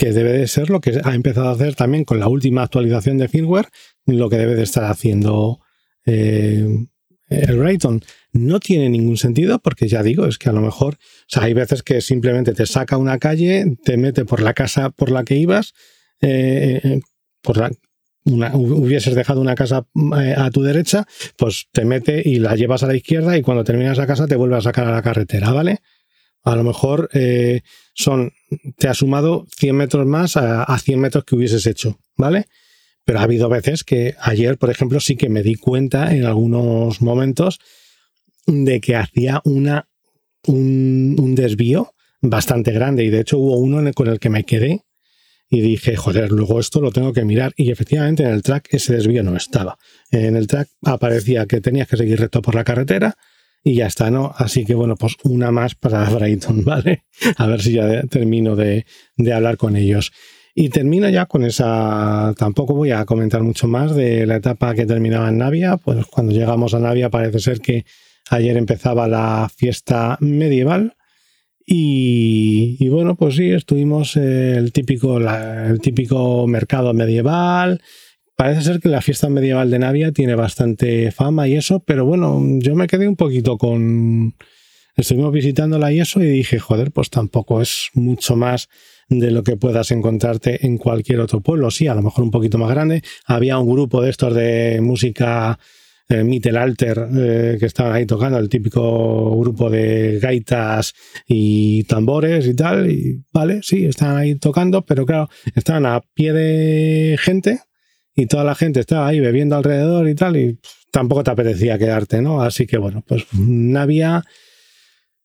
que 0.00 0.14
debe 0.14 0.32
de 0.32 0.48
ser 0.48 0.70
lo 0.70 0.80
que 0.80 0.98
ha 1.04 1.14
empezado 1.14 1.50
a 1.50 1.52
hacer 1.52 1.74
también 1.74 2.06
con 2.06 2.18
la 2.18 2.26
última 2.26 2.62
actualización 2.62 3.18
de 3.18 3.28
firmware, 3.28 3.68
lo 4.06 4.30
que 4.30 4.38
debe 4.38 4.54
de 4.54 4.62
estar 4.62 4.84
haciendo 4.84 5.60
eh, 6.06 6.86
el 7.28 7.62
Rayton. 7.62 8.02
No 8.32 8.60
tiene 8.60 8.88
ningún 8.88 9.18
sentido 9.18 9.58
porque 9.58 9.88
ya 9.88 10.02
digo, 10.02 10.24
es 10.24 10.38
que 10.38 10.48
a 10.48 10.52
lo 10.52 10.62
mejor, 10.62 10.94
o 10.94 11.26
sea, 11.26 11.42
hay 11.42 11.52
veces 11.52 11.82
que 11.82 12.00
simplemente 12.00 12.54
te 12.54 12.64
saca 12.64 12.96
una 12.96 13.18
calle, 13.18 13.76
te 13.84 13.98
mete 13.98 14.24
por 14.24 14.40
la 14.40 14.54
casa 14.54 14.88
por 14.88 15.10
la 15.10 15.22
que 15.22 15.34
ibas, 15.34 15.74
eh, 16.22 16.80
eh, 16.82 17.00
por 17.42 17.58
la, 17.58 17.70
hubieses 18.24 19.14
dejado 19.14 19.42
una 19.42 19.54
casa 19.54 19.86
a 20.34 20.50
tu 20.50 20.62
derecha, 20.62 21.06
pues 21.36 21.66
te 21.72 21.84
mete 21.84 22.22
y 22.24 22.38
la 22.38 22.56
llevas 22.56 22.82
a 22.82 22.86
la 22.86 22.96
izquierda 22.96 23.36
y 23.36 23.42
cuando 23.42 23.64
terminas 23.64 23.98
la 23.98 24.06
casa 24.06 24.26
te 24.26 24.36
vuelve 24.36 24.56
a 24.56 24.62
sacar 24.62 24.86
a 24.86 24.92
la 24.92 25.02
carretera, 25.02 25.52
¿vale? 25.52 25.80
A 26.42 26.56
lo 26.56 26.64
mejor 26.64 27.10
son 27.94 28.32
te 28.76 28.88
ha 28.88 28.94
sumado 28.94 29.46
100 29.56 29.76
metros 29.76 30.06
más 30.06 30.36
a, 30.36 30.78
100 30.78 31.00
metros 31.00 31.24
que 31.24 31.36
hubieses 31.36 31.66
hecho, 31.66 31.98
¿vale? 32.16 32.46
Pero 33.04 33.20
ha 33.20 33.22
habido 33.22 33.48
veces 33.48 33.84
que 33.84 34.14
ayer, 34.20 34.58
por 34.58 34.70
ejemplo, 34.70 35.00
sí 35.00 35.16
que 35.16 35.28
me 35.28 35.42
di 35.42 35.54
cuenta 35.54 36.14
en 36.14 36.24
algunos 36.24 37.00
momentos 37.00 37.58
de 38.46 38.80
que 38.80 38.96
hacía 38.96 39.40
una, 39.44 39.88
un, 40.46 41.34
desvío 41.34 41.92
bastante 42.20 42.72
grande 42.72 43.04
y 43.04 43.10
de 43.10 43.20
hecho 43.20 43.38
hubo 43.38 43.56
uno 43.56 43.90
con 43.92 44.08
el 44.08 44.18
que 44.18 44.30
me 44.30 44.44
quedé 44.44 44.84
y 45.48 45.60
dije, 45.60 45.96
joder, 45.96 46.30
luego 46.30 46.60
esto 46.60 46.80
lo 46.80 46.92
tengo 46.92 47.12
que 47.12 47.24
mirar 47.24 47.52
y 47.56 47.70
efectivamente 47.70 48.22
en 48.22 48.30
el 48.30 48.42
track 48.42 48.68
ese 48.70 48.94
desvío 48.94 49.22
no 49.22 49.36
estaba. 49.36 49.78
En 50.10 50.36
el 50.36 50.46
track 50.46 50.68
aparecía 50.82 51.46
que 51.46 51.60
tenías 51.60 51.88
que 51.88 51.96
seguir 51.96 52.20
recto 52.20 52.42
por 52.42 52.54
la 52.54 52.64
carretera 52.64 53.16
y 53.62 53.74
ya 53.74 53.86
está, 53.86 54.10
¿no? 54.10 54.32
Así 54.36 54.64
que 54.64 54.74
bueno, 54.74 54.96
pues 54.96 55.16
una 55.24 55.50
más 55.50 55.74
para 55.74 56.08
Brighton, 56.10 56.64
¿vale? 56.64 57.04
A 57.36 57.46
ver 57.46 57.60
si 57.60 57.72
ya 57.72 58.02
termino 58.04 58.56
de, 58.56 58.84
hablar 59.32 59.56
con 59.56 59.76
ellos. 59.76 60.12
Y 60.54 60.68
termino 60.68 61.08
ya 61.08 61.26
con 61.26 61.44
esa, 61.44 62.34
tampoco 62.36 62.74
voy 62.74 62.90
a 62.90 63.04
comentar 63.04 63.42
mucho 63.42 63.68
más 63.68 63.94
de 63.94 64.26
la 64.26 64.36
etapa 64.36 64.74
que 64.74 64.86
terminaba 64.86 65.28
en 65.28 65.38
Navia, 65.38 65.76
pues 65.76 66.04
cuando 66.06 66.32
llegamos 66.32 66.74
a 66.74 66.80
Navia 66.80 67.08
parece 67.08 67.38
ser 67.38 67.60
que 67.60 67.84
ayer 68.30 68.56
empezaba 68.56 69.06
la 69.06 69.48
fiesta 69.54 70.18
medieval 70.20 70.96
y, 71.72 72.88
bueno, 72.88 73.14
pues 73.14 73.36
sí, 73.36 73.52
estuvimos 73.52 74.16
el 74.16 74.72
típico, 74.72 75.18
el 75.18 75.80
típico 75.80 76.44
mercado 76.48 76.92
medieval, 76.94 77.80
Parece 78.40 78.62
ser 78.62 78.80
que 78.80 78.88
la 78.88 79.02
fiesta 79.02 79.28
medieval 79.28 79.70
de 79.70 79.78
Navia 79.78 80.12
tiene 80.12 80.34
bastante 80.34 81.10
fama 81.10 81.46
y 81.46 81.56
eso, 81.56 81.80
pero 81.80 82.06
bueno, 82.06 82.42
yo 82.60 82.74
me 82.74 82.86
quedé 82.86 83.06
un 83.06 83.14
poquito 83.14 83.58
con... 83.58 84.34
Estuvimos 84.96 85.30
visitándola 85.30 85.92
y 85.92 86.00
eso 86.00 86.22
y 86.22 86.26
dije, 86.26 86.58
joder, 86.58 86.90
pues 86.90 87.10
tampoco 87.10 87.60
es 87.60 87.90
mucho 87.92 88.36
más 88.36 88.70
de 89.10 89.30
lo 89.30 89.42
que 89.42 89.58
puedas 89.58 89.90
encontrarte 89.90 90.66
en 90.66 90.78
cualquier 90.78 91.20
otro 91.20 91.42
pueblo. 91.42 91.70
Sí, 91.70 91.86
a 91.86 91.94
lo 91.94 92.00
mejor 92.00 92.24
un 92.24 92.30
poquito 92.30 92.56
más 92.56 92.70
grande. 92.70 93.02
Había 93.26 93.58
un 93.58 93.70
grupo 93.70 94.00
de 94.00 94.08
estos 94.08 94.34
de 94.34 94.80
música 94.80 95.58
eh, 96.08 96.24
eh, 96.24 97.56
que 97.60 97.66
estaban 97.66 97.92
ahí 97.92 98.06
tocando, 98.06 98.38
el 98.38 98.48
típico 98.48 99.38
grupo 99.38 99.68
de 99.68 100.18
gaitas 100.18 100.94
y 101.26 101.84
tambores 101.84 102.46
y 102.46 102.54
tal. 102.54 102.90
Y 102.90 103.22
vale, 103.34 103.60
sí, 103.62 103.84
estaban 103.84 104.16
ahí 104.16 104.36
tocando, 104.36 104.82
pero 104.86 105.04
claro, 105.04 105.28
estaban 105.54 105.84
a 105.84 106.00
pie 106.14 106.32
de 106.32 107.18
gente 107.20 107.60
y 108.14 108.26
toda 108.26 108.44
la 108.44 108.54
gente 108.54 108.80
estaba 108.80 109.08
ahí 109.08 109.20
bebiendo 109.20 109.56
alrededor 109.56 110.08
y 110.08 110.14
tal, 110.14 110.36
y 110.36 110.58
tampoco 110.90 111.24
te 111.24 111.30
apetecía 111.30 111.78
quedarte, 111.78 112.20
¿no? 112.20 112.42
Así 112.42 112.66
que 112.66 112.78
bueno, 112.78 113.02
pues 113.06 113.26
Navia 113.32 114.24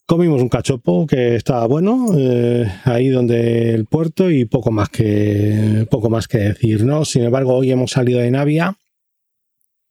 comimos 0.05 0.41
un 0.41 0.49
cachopo 0.49 1.07
que 1.07 1.35
estaba 1.35 1.65
bueno, 1.65 2.07
eh, 2.17 2.71
ahí 2.83 3.09
donde 3.09 3.73
el 3.73 3.85
puerto 3.85 4.29
y 4.29 4.45
poco 4.45 4.71
más 4.71 4.89
que 4.89 5.87
poco 5.89 6.09
más 6.09 6.27
que 6.27 6.37
decir, 6.37 6.85
¿no? 6.85 7.05
Sin 7.05 7.23
embargo, 7.23 7.55
hoy 7.55 7.71
hemos 7.71 7.91
salido 7.91 8.19
de 8.19 8.31
Navia 8.31 8.77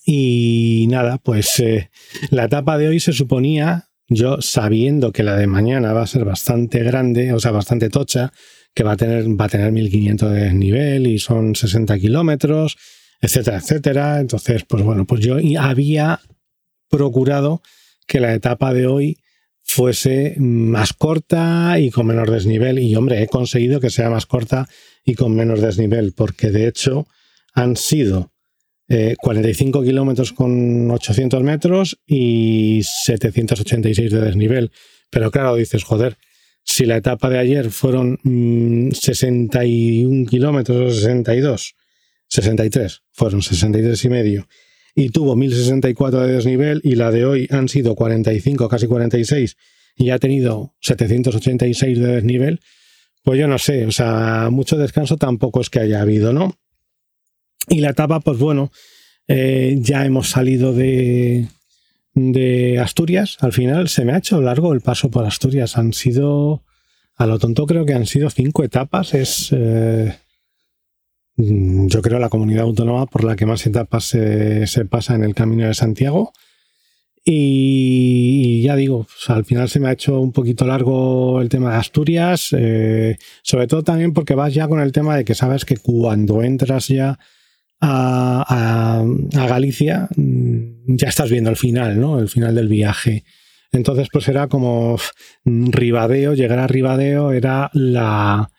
y 0.06 0.86
nada, 0.90 1.18
pues 1.18 1.58
eh, 1.60 1.90
la 2.30 2.44
etapa 2.44 2.78
de 2.78 2.88
hoy 2.88 3.00
se 3.00 3.12
suponía, 3.12 3.88
yo 4.08 4.40
sabiendo 4.40 5.12
que 5.12 5.22
la 5.22 5.36
de 5.36 5.46
mañana 5.46 5.92
va 5.92 6.02
a 6.02 6.06
ser 6.06 6.24
bastante 6.24 6.82
grande, 6.82 7.32
o 7.32 7.40
sea, 7.40 7.50
bastante 7.50 7.88
tocha, 7.88 8.32
que 8.74 8.84
va 8.84 8.92
a 8.92 8.96
tener, 8.96 9.28
va 9.40 9.46
a 9.46 9.48
tener 9.48 9.72
1500 9.72 10.32
de 10.32 10.40
desnivel 10.40 11.06
y 11.06 11.18
son 11.18 11.54
60 11.54 11.98
kilómetros, 11.98 12.76
etcétera, 13.20 13.58
etcétera. 13.58 14.20
Entonces, 14.20 14.64
pues 14.68 14.82
bueno, 14.82 15.04
pues 15.06 15.20
yo 15.20 15.36
había 15.58 16.20
procurado 16.88 17.62
que 18.06 18.20
la 18.20 18.34
etapa 18.34 18.74
de 18.74 18.86
hoy 18.86 19.18
fuese 19.62 20.34
más 20.38 20.92
corta 20.92 21.78
y 21.78 21.90
con 21.90 22.06
menos 22.06 22.30
desnivel. 22.30 22.78
Y 22.78 22.94
hombre, 22.96 23.22
he 23.22 23.26
conseguido 23.28 23.80
que 23.80 23.90
sea 23.90 24.10
más 24.10 24.26
corta 24.26 24.68
y 25.04 25.14
con 25.14 25.34
menos 25.34 25.60
desnivel, 25.60 26.12
porque 26.12 26.50
de 26.50 26.68
hecho 26.68 27.06
han 27.54 27.76
sido 27.76 28.33
45 28.88 29.82
eh, 29.82 29.86
kilómetros 29.86 30.32
con 30.32 30.90
800 30.90 31.42
metros 31.42 31.98
y 32.06 32.82
786 32.82 34.12
de 34.12 34.20
desnivel. 34.20 34.72
Pero 35.10 35.30
claro, 35.30 35.56
dices, 35.56 35.84
joder, 35.84 36.16
si 36.64 36.86
la 36.86 36.96
etapa 36.96 37.28
de 37.30 37.38
ayer 37.38 37.70
fueron 37.70 38.18
61 38.92 40.22
mm, 40.22 40.26
kilómetros 40.26 40.92
o 40.92 40.94
62, 40.94 41.74
63, 42.28 43.02
fueron 43.12 43.42
63 43.42 44.04
y 44.04 44.08
medio, 44.08 44.48
y 44.94 45.10
tuvo 45.10 45.36
1064 45.36 46.20
de 46.20 46.32
desnivel, 46.32 46.80
y 46.82 46.94
la 46.94 47.10
de 47.10 47.26
hoy 47.26 47.48
han 47.50 47.68
sido 47.68 47.94
45, 47.94 48.68
casi 48.68 48.86
46, 48.86 49.56
y 49.96 50.10
ha 50.10 50.18
tenido 50.18 50.74
786 50.80 51.98
de 51.98 52.06
desnivel, 52.06 52.60
pues 53.22 53.38
yo 53.38 53.46
no 53.46 53.58
sé, 53.58 53.86
o 53.86 53.92
sea, 53.92 54.48
mucho 54.50 54.76
descanso 54.76 55.16
tampoco 55.16 55.60
es 55.60 55.70
que 55.70 55.80
haya 55.80 56.00
habido, 56.00 56.32
¿no? 56.32 56.58
Y 57.68 57.80
la 57.80 57.90
etapa, 57.90 58.20
pues 58.20 58.38
bueno, 58.38 58.70
eh, 59.28 59.76
ya 59.78 60.04
hemos 60.04 60.30
salido 60.30 60.72
de, 60.72 61.48
de 62.14 62.78
Asturias, 62.78 63.38
al 63.40 63.52
final 63.52 63.88
se 63.88 64.04
me 64.04 64.12
ha 64.12 64.18
hecho 64.18 64.40
largo 64.40 64.72
el 64.74 64.80
paso 64.80 65.10
por 65.10 65.24
Asturias, 65.24 65.78
han 65.78 65.92
sido, 65.92 66.62
a 67.16 67.26
lo 67.26 67.38
tonto 67.38 67.66
creo 67.66 67.86
que 67.86 67.94
han 67.94 68.06
sido 68.06 68.30
cinco 68.30 68.64
etapas, 68.64 69.14
es... 69.14 69.48
Eh, 69.52 70.14
Mm, 71.36 71.88
yo 71.88 72.00
creo, 72.00 72.18
la 72.18 72.28
comunidad 72.28 72.62
autónoma 72.64 73.06
por 73.06 73.24
la 73.24 73.34
que 73.36 73.46
más 73.46 73.66
etapas 73.66 74.04
se, 74.04 74.84
pasa 74.88 75.14
en 75.14 75.24
el 75.24 75.34
Camino 75.34 75.66
de 75.66 75.74
Santiago. 75.74 76.32
Y, 77.24 78.62
ya 78.62 78.76
digo, 78.76 79.06
al 79.28 79.44
final 79.46 79.68
se 79.70 79.80
me 79.80 79.88
ha 79.88 79.92
hecho 79.92 80.20
un 80.20 80.32
poquito 80.32 80.66
largo 80.66 81.40
el 81.40 81.48
tema 81.48 81.70
de 81.72 81.76
Asturias, 81.78 82.48
eh, 82.52 83.16
sobre 83.42 83.66
todo 83.66 83.82
también 83.82 84.12
porque 84.12 84.34
vas 84.34 84.52
ya 84.52 84.68
con 84.68 84.80
el 84.80 84.92
tema 84.92 85.16
de 85.16 85.24
que 85.24 85.34
sabes 85.34 85.64
que 85.64 85.78
cuando 85.78 86.42
entras 86.42 86.88
ya 86.88 87.18
a, 87.80 89.04
Galicia, 89.32 90.08
mm, 90.16 90.96
ya 90.96 91.08
estás 91.08 91.30
viendo 91.30 91.50
el 91.50 91.56
final, 91.56 92.00
¿no? 92.00 92.18
El 92.18 92.28
final 92.28 92.54
del 92.54 92.68
viaje. 92.68 93.24
Entonces, 93.72 94.08
pues 94.12 94.28
era 94.28 94.48
como 94.48 94.96
Ribadeo, 95.44 96.34
llegar 96.34 96.60
a 96.60 96.66
Ribadeo 96.66 97.32
era 97.32 97.70
la, 97.72 98.50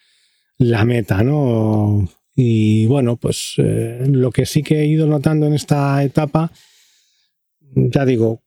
la 0.57 0.85
meta, 0.85 1.23
¿no? 1.23 2.07
Y 2.35 2.85
bueno, 2.87 3.15
pues 3.15 3.53
eh, 3.57 4.03
lo 4.07 4.31
que 4.31 4.45
sí 4.45 4.61
que 4.61 4.81
he 4.81 4.85
ido 4.85 5.07
notando 5.07 5.47
en 5.47 5.53
esta 5.53 6.03
etapa, 6.03 6.51
ya 7.61 8.05
digo, 8.05 8.43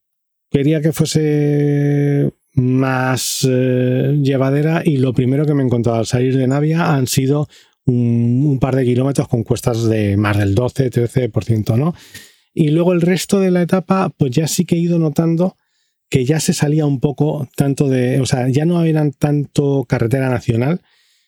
quería 0.50 0.82
que 0.82 0.92
fuese 0.92 2.32
más 2.54 3.46
eh, 3.48 4.18
llevadera 4.22 4.82
y 4.84 4.98
lo 4.98 5.14
primero 5.14 5.46
que 5.46 5.54
me 5.54 5.62
he 5.62 5.66
encontrado 5.66 5.98
al 5.98 6.06
salir 6.06 6.36
de 6.36 6.46
Navia 6.46 6.94
han 6.94 7.06
sido 7.06 7.48
un, 7.88 8.58
par 8.60 8.76
de 8.76 8.84
kilómetros 8.84 9.28
con 9.28 9.42
cuestas 9.42 9.84
de 9.84 10.16
más 10.16 10.36
del 10.36 10.54
12-13%, 10.54 11.76
¿no? 11.76 11.94
Y 12.54 12.70
luego 12.70 12.92
el 12.92 13.00
resto 13.00 13.40
de 13.40 13.50
la 13.50 13.62
etapa, 13.62 14.10
pues 14.16 14.32
ya 14.32 14.46
sí 14.48 14.64
que 14.64 14.76
he 14.76 14.78
ido 14.78 14.98
notando 14.98 15.56
que 16.10 16.24
ya 16.24 16.40
se 16.40 16.54
salía 16.54 16.86
un 16.86 17.00
poco 17.00 17.48
tanto 17.56 17.88
de, 17.88 18.20
o 18.20 18.26
sea, 18.26 18.48
ya 18.48 18.64
no 18.64 18.82
eran 18.84 19.12
tanto 19.12 19.84
carretera 19.88 20.28
nacional, 20.30 20.80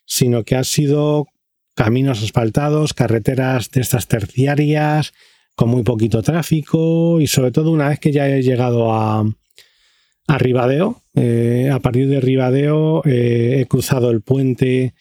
sino 0.06 0.44
que 0.44 0.56
ha 0.56 0.64
sido 0.64 1.26
caminos 1.74 2.22
asfaltados, 2.22 2.94
carreteras 2.94 3.70
de 3.70 3.80
estas 3.80 4.08
terciarias, 4.08 5.12
con 5.54 5.68
muy 5.68 5.82
poquito 5.82 6.22
tráfico 6.22 7.20
y 7.20 7.26
sobre 7.26 7.52
todo 7.52 7.70
una 7.70 7.90
vez 7.90 8.00
que 8.00 8.12
ya 8.12 8.28
he 8.28 8.42
llegado 8.42 8.92
a, 8.92 9.24
a 10.26 10.38
Ribadeo, 10.38 11.02
eh, 11.14 11.70
a 11.72 11.80
partir 11.80 12.08
de 12.08 12.20
Ribadeo 12.20 13.02
eh, 13.04 13.58
he 13.60 13.66
cruzado 13.66 14.10
el 14.10 14.22
puente 14.22 14.94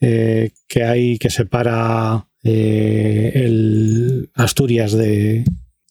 eh, 0.00 0.50
que 0.68 0.84
hay 0.84 1.18
que 1.18 1.30
separa 1.30 2.28
el 2.42 4.30
Asturias 4.34 4.92
de, 4.92 5.44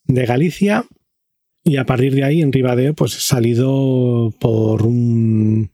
de 0.05 0.25
Galicia. 0.25 0.85
Y 1.63 1.77
a 1.77 1.85
partir 1.85 2.13
de 2.13 2.23
ahí 2.23 2.41
en 2.41 2.53
Ribadeo 2.53 2.93
pues 2.93 3.17
he 3.17 3.21
salido 3.21 4.33
por 4.39 4.83
un 4.83 5.71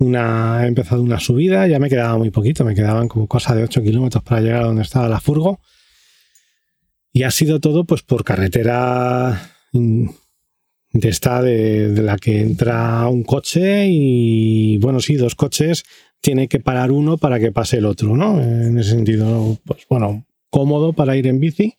una, 0.00 0.64
he 0.64 0.66
empezado 0.66 1.02
una 1.02 1.20
subida, 1.20 1.66
ya 1.68 1.78
me 1.78 1.90
quedaba 1.90 2.16
muy 2.16 2.30
poquito, 2.30 2.64
me 2.64 2.74
quedaban 2.74 3.06
como 3.06 3.28
cosa 3.28 3.54
de 3.54 3.64
8 3.64 3.82
kilómetros 3.82 4.24
para 4.24 4.40
llegar 4.40 4.62
a 4.62 4.66
donde 4.66 4.82
estaba 4.82 5.08
la 5.08 5.20
furgo. 5.20 5.60
Y 7.12 7.24
ha 7.24 7.30
sido 7.30 7.60
todo 7.60 7.84
pues 7.84 8.02
por 8.02 8.24
carretera 8.24 9.52
de 9.72 11.08
esta 11.08 11.42
de, 11.42 12.02
la 12.02 12.16
que 12.16 12.40
entra 12.40 13.06
un 13.08 13.24
coche 13.24 13.88
y 13.90 14.78
bueno, 14.78 15.00
sí, 15.00 15.16
dos 15.16 15.34
coches, 15.34 15.84
tiene 16.20 16.48
que 16.48 16.60
parar 16.60 16.92
uno 16.92 17.16
para 17.16 17.40
que 17.40 17.52
pase 17.52 17.78
el 17.78 17.86
otro, 17.86 18.16
¿no? 18.16 18.40
En 18.40 18.78
ese 18.78 18.90
sentido, 18.90 19.58
pues 19.64 19.86
bueno, 19.88 20.26
cómodo 20.50 20.92
para 20.92 21.16
ir 21.16 21.26
en 21.26 21.40
bici 21.40 21.76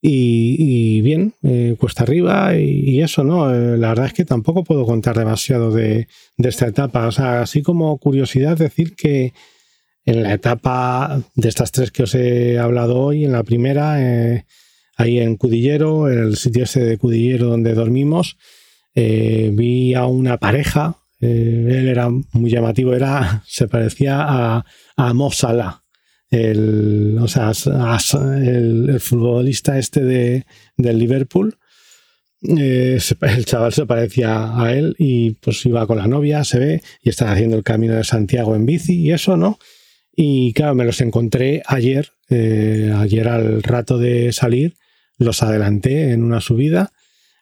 y, 0.00 1.00
bien, 1.00 1.34
eh, 1.42 1.74
cuesta 1.78 2.04
arriba 2.04 2.56
y, 2.56 3.00
eso, 3.02 3.24
¿no? 3.24 3.52
Eh, 3.52 3.76
la 3.76 3.88
verdad 3.88 4.06
es 4.06 4.12
que 4.12 4.24
tampoco 4.24 4.62
puedo 4.64 4.86
contar 4.86 5.18
demasiado 5.18 5.72
de, 5.72 6.06
esta 6.36 6.68
etapa. 6.68 7.06
O 7.06 7.12
sea, 7.12 7.42
así 7.42 7.62
como 7.62 7.98
curiosidad, 7.98 8.56
decir 8.56 8.94
que 8.94 9.32
en 10.04 10.22
la 10.22 10.34
etapa 10.34 11.20
de 11.34 11.48
estas 11.48 11.72
tres 11.72 11.90
que 11.90 12.04
os 12.04 12.14
he 12.14 12.58
hablado 12.58 12.98
hoy, 12.98 13.24
en 13.24 13.32
la 13.32 13.42
primera, 13.42 14.00
eh, 14.00 14.44
ahí 14.96 15.18
en 15.18 15.36
Cudillero, 15.36 16.10
en 16.10 16.18
el 16.18 16.36
sitio 16.36 16.64
ese 16.64 16.84
de 16.84 16.98
Cudillero 16.98 17.46
donde 17.46 17.74
dormimos, 17.74 18.38
vi 18.94 19.94
a 19.94 20.06
una 20.06 20.38
pareja. 20.38 20.97
Él 21.20 21.88
era 21.88 22.08
muy 22.08 22.50
llamativo, 22.50 22.94
era, 22.94 23.42
se 23.46 23.68
parecía 23.68 24.22
a, 24.22 24.64
a 24.96 25.12
el, 26.30 27.16
o 27.20 27.28
sea, 27.28 27.52
el, 28.36 29.00
futbolista 29.00 29.78
este 29.78 30.02
de, 30.02 30.44
del 30.76 30.98
Liverpool, 30.98 31.56
eh, 32.42 32.98
el 33.22 33.44
chaval 33.44 33.72
se 33.72 33.86
parecía 33.86 34.62
a 34.62 34.72
él 34.72 34.94
y 34.98 35.32
pues 35.32 35.64
iba 35.66 35.86
con 35.86 35.98
la 35.98 36.06
novia, 36.06 36.44
se 36.44 36.58
ve, 36.58 36.82
y 37.02 37.08
estaba 37.08 37.32
haciendo 37.32 37.56
el 37.56 37.64
camino 37.64 37.94
de 37.94 38.04
Santiago 38.04 38.54
en 38.54 38.66
bici 38.66 39.00
y 39.00 39.12
eso, 39.12 39.36
¿no? 39.36 39.58
Y 40.14 40.52
claro, 40.52 40.74
me 40.74 40.84
los 40.84 41.00
encontré 41.00 41.62
ayer, 41.66 42.10
eh, 42.28 42.92
ayer 42.94 43.28
al 43.28 43.62
rato 43.62 43.98
de 43.98 44.32
salir, 44.32 44.74
los 45.16 45.42
adelanté 45.42 46.12
en 46.12 46.22
una 46.22 46.40
subida 46.40 46.92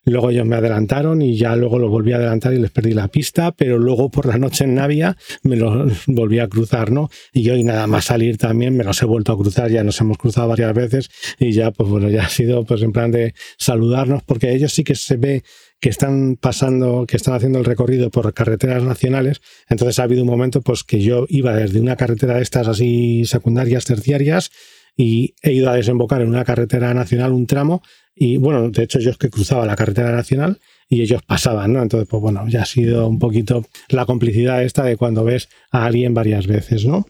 Luego 0.09 0.31
ellos 0.31 0.47
me 0.47 0.55
adelantaron 0.55 1.21
y 1.21 1.37
ya 1.37 1.57
luego 1.57 1.81
los 1.81 1.91
volví 1.91 2.13
a 2.13 2.17
adelantar 2.17 2.55
y 2.55 2.61
les 2.61 2.71
perdí 2.71 2.95
la 2.95 3.09
pista, 3.09 3.51
pero 3.51 3.77
luego 3.77 4.09
por 4.09 4.27
la 4.27 4.39
noche 4.39 4.63
en 4.63 4.77
Navia 4.77 5.17
me 5.43 5.57
los 5.57 6.05
volví 6.07 6.39
a 6.39 6.49
cruzar, 6.49 6.93
¿no? 6.93 7.11
Y 7.33 7.51
hoy 7.51 7.65
nada 7.65 7.89
más 7.89 8.05
salir 8.05 8.39
también 8.39 8.77
me 8.77 8.85
los 8.85 9.03
he 9.03 9.05
vuelto 9.05 9.33
a 9.33 9.37
cruzar, 9.37 9.69
ya 9.69 9.83
nos 9.83 10.01
hemos 10.01 10.17
cruzado 10.17 10.47
varias 10.47 10.73
veces 10.75 11.11
y 11.41 11.51
ya, 11.51 11.73
pues 11.73 11.91
bueno, 11.91 12.09
ya 12.09 12.23
ha 12.23 12.29
sido 12.29 12.65
pues 12.65 12.83
en 12.83 12.93
plan 12.93 13.11
de 13.11 13.35
saludarnos, 13.59 14.23
porque 14.23 14.55
ellos 14.55 14.73
sí 14.73 14.85
que 14.85 14.95
se 14.95 15.17
ve 15.17 15.43
que 15.81 15.89
están 15.89 16.37
pasando, 16.37 17.05
que 17.07 17.17
están 17.17 17.35
haciendo 17.35 17.59
el 17.59 17.65
recorrido 17.65 18.11
por 18.11 18.33
carreteras 18.33 18.85
nacionales. 18.85 19.41
Entonces 19.69 19.99
ha 19.99 20.05
habido 20.05 20.23
un 20.23 20.29
momento 20.29 20.63
pues 20.63 20.85
que 20.85 21.01
yo 21.01 21.27
iba 21.29 21.53
desde 21.53 21.81
una 21.81 21.97
carretera 21.97 22.37
de 22.37 22.43
estas 22.43 22.69
así 22.69 23.25
secundarias, 23.25 23.85
terciarias, 23.85 24.51
y 24.97 25.35
he 25.43 25.53
ido 25.53 25.71
a 25.71 25.75
desembocar 25.75 26.23
en 26.23 26.29
una 26.29 26.45
carretera 26.45 26.95
nacional 26.95 27.33
un 27.33 27.47
tramo 27.47 27.83
y 28.15 28.39
bueno, 28.39 28.71
de 28.71 28.83
hecho 28.83 28.99
yo 28.99 29.11
es 29.11 29.19
que 29.19 29.29
cruzaba 29.29 29.67
la 29.67 29.77
carretera 29.77 30.11
nacional 30.11 30.59
y 30.89 31.03
ellos 31.03 31.23
pasaban, 31.23 31.75
¿no? 31.75 31.83
Entonces, 31.83 32.09
pues 32.09 32.23
bueno, 32.23 32.49
ya 32.49 32.63
ha 32.63 32.67
sido 32.67 33.07
un 33.09 33.19
poquito 33.19 33.67
la 33.89 34.07
complicidad 34.07 34.63
esta 34.63 34.85
de 34.85 34.97
cuando 34.97 35.23
ves 35.23 35.49
a 35.71 35.85
alguien 35.85 36.15
varias 36.15 36.47
veces, 36.47 36.87
¿no? 36.87 37.05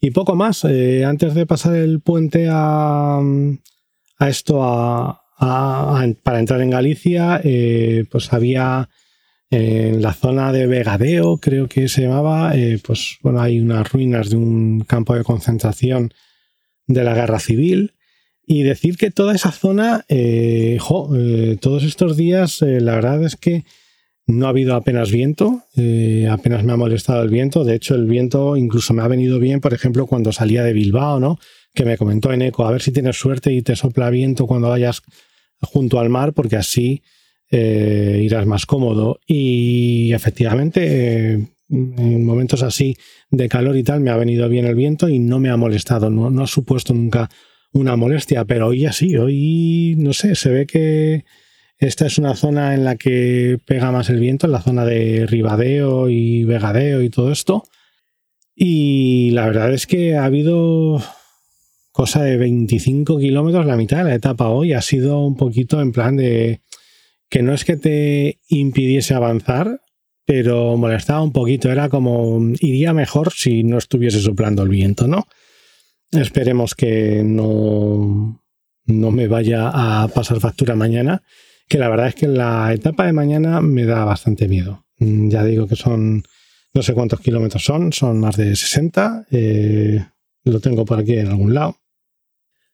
Y 0.00 0.10
poco 0.10 0.34
más, 0.34 0.64
eh, 0.64 1.04
antes 1.04 1.34
de 1.34 1.46
pasar 1.46 1.76
el 1.76 2.00
puente 2.00 2.48
a, 2.50 3.20
a 4.18 4.28
esto, 4.28 4.58
para 5.38 6.38
entrar 6.40 6.60
en 6.60 6.70
Galicia, 6.70 7.40
eh, 7.44 8.04
pues 8.10 8.32
había 8.32 8.88
en 9.50 10.00
la 10.02 10.14
zona 10.14 10.50
de 10.50 10.66
Vegadeo, 10.66 11.36
creo 11.36 11.68
que 11.68 11.88
se 11.88 12.02
llamaba, 12.02 12.56
eh, 12.56 12.80
pues 12.84 13.18
bueno, 13.22 13.40
hay 13.40 13.60
unas 13.60 13.92
ruinas 13.92 14.30
de 14.30 14.36
un 14.36 14.80
campo 14.80 15.14
de 15.14 15.22
concentración 15.22 16.12
de 16.92 17.04
la 17.04 17.14
guerra 17.14 17.38
civil 17.38 17.94
y 18.46 18.62
decir 18.62 18.96
que 18.96 19.10
toda 19.10 19.34
esa 19.34 19.52
zona, 19.52 20.04
eh, 20.08 20.78
eh, 21.14 21.56
todos 21.60 21.84
estos 21.84 22.16
días, 22.16 22.60
eh, 22.62 22.80
la 22.80 22.94
verdad 22.94 23.22
es 23.24 23.36
que 23.36 23.64
no 24.26 24.46
ha 24.46 24.50
habido 24.50 24.74
apenas 24.76 25.10
viento, 25.10 25.64
apenas 26.30 26.62
me 26.62 26.72
ha 26.72 26.76
molestado 26.76 27.22
el 27.22 27.28
viento. 27.28 27.64
De 27.64 27.74
hecho, 27.74 27.96
el 27.96 28.06
viento 28.06 28.56
incluso 28.56 28.94
me 28.94 29.02
ha 29.02 29.08
venido 29.08 29.40
bien, 29.40 29.60
por 29.60 29.74
ejemplo, 29.74 30.06
cuando 30.06 30.32
salía 30.32 30.62
de 30.62 30.72
Bilbao, 30.72 31.18
¿no? 31.18 31.38
Que 31.74 31.84
me 31.84 31.98
comentó 31.98 32.32
en 32.32 32.42
eco, 32.42 32.64
a 32.64 32.70
ver 32.70 32.82
si 32.82 32.92
tienes 32.92 33.16
suerte 33.16 33.52
y 33.52 33.62
te 33.62 33.74
sopla 33.74 34.10
viento 34.10 34.46
cuando 34.46 34.68
vayas 34.68 35.02
junto 35.60 35.98
al 35.98 36.08
mar, 36.08 36.34
porque 36.34 36.56
así 36.56 37.02
irás 37.50 38.46
más 38.46 38.64
cómodo. 38.64 39.18
Y 39.26 40.12
efectivamente, 40.12 41.48
en 41.72 42.24
momentos 42.24 42.62
así 42.62 42.96
de 43.30 43.48
calor 43.48 43.76
y 43.76 43.82
tal, 43.82 44.00
me 44.00 44.10
ha 44.10 44.16
venido 44.16 44.48
bien 44.48 44.66
el 44.66 44.74
viento 44.74 45.08
y 45.08 45.18
no 45.18 45.40
me 45.40 45.50
ha 45.50 45.56
molestado, 45.56 46.10
no, 46.10 46.30
no 46.30 46.42
ha 46.44 46.46
supuesto 46.46 46.94
nunca 46.94 47.30
una 47.72 47.96
molestia, 47.96 48.44
pero 48.44 48.68
hoy 48.68 48.80
ya 48.80 48.92
sí, 48.92 49.16
hoy 49.16 49.94
no 49.98 50.12
sé, 50.12 50.34
se 50.34 50.50
ve 50.50 50.66
que 50.66 51.24
esta 51.78 52.06
es 52.06 52.18
una 52.18 52.36
zona 52.36 52.74
en 52.74 52.84
la 52.84 52.96
que 52.96 53.58
pega 53.66 53.90
más 53.90 54.08
el 54.10 54.20
viento, 54.20 54.46
en 54.46 54.52
la 54.52 54.62
zona 54.62 54.84
de 54.84 55.26
Ribadeo 55.26 56.08
y 56.08 56.44
Vegadeo 56.44 57.02
y 57.02 57.10
todo 57.10 57.32
esto. 57.32 57.64
Y 58.54 59.30
la 59.32 59.46
verdad 59.46 59.72
es 59.72 59.86
que 59.88 60.14
ha 60.14 60.24
habido 60.24 61.02
cosa 61.90 62.22
de 62.22 62.36
25 62.36 63.18
kilómetros, 63.18 63.66
la 63.66 63.76
mitad 63.76 63.98
de 63.98 64.04
la 64.04 64.14
etapa 64.14 64.48
hoy 64.48 64.74
ha 64.74 64.80
sido 64.80 65.26
un 65.26 65.36
poquito 65.36 65.80
en 65.80 65.92
plan 65.92 66.16
de 66.16 66.60
que 67.28 67.42
no 67.42 67.52
es 67.52 67.64
que 67.64 67.76
te 67.76 68.38
impidiese 68.48 69.14
avanzar, 69.14 69.80
pero 70.24 70.76
molestaba 70.76 71.22
un 71.22 71.32
poquito, 71.32 71.70
era 71.70 71.88
como 71.88 72.40
iría 72.60 72.92
mejor 72.92 73.32
si 73.32 73.64
no 73.64 73.78
estuviese 73.78 74.20
soplando 74.20 74.62
el 74.62 74.68
viento, 74.68 75.06
¿no? 75.06 75.26
Esperemos 76.10 76.74
que 76.74 77.22
no, 77.24 78.42
no 78.86 79.10
me 79.10 79.28
vaya 79.28 79.70
a 79.72 80.08
pasar 80.08 80.40
factura 80.40 80.76
mañana, 80.76 81.22
que 81.68 81.78
la 81.78 81.88
verdad 81.88 82.08
es 82.08 82.14
que 82.14 82.28
la 82.28 82.72
etapa 82.72 83.06
de 83.06 83.12
mañana 83.12 83.60
me 83.60 83.84
da 83.84 84.04
bastante 84.04 84.48
miedo. 84.48 84.84
Mm, 84.98 85.28
ya 85.28 85.44
digo 85.44 85.66
que 85.66 85.76
son, 85.76 86.22
no 86.74 86.82
sé 86.82 86.94
cuántos 86.94 87.20
kilómetros 87.20 87.64
son, 87.64 87.92
son 87.92 88.20
más 88.20 88.36
de 88.36 88.54
60. 88.54 89.26
Eh, 89.30 90.04
lo 90.44 90.60
tengo 90.60 90.84
por 90.84 90.98
aquí 90.98 91.14
en 91.14 91.28
algún 91.28 91.54
lado. 91.54 91.76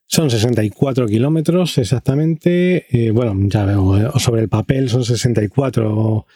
Son 0.06 0.30
64 0.30 1.06
kilómetros 1.06 1.76
exactamente. 1.78 2.86
Eh, 2.90 3.10
bueno, 3.10 3.34
ya 3.48 3.64
veo, 3.64 3.96
eh, 3.98 4.10
sobre 4.18 4.42
el 4.42 4.48
papel 4.48 4.88
son 4.88 5.04
64. 5.04 6.26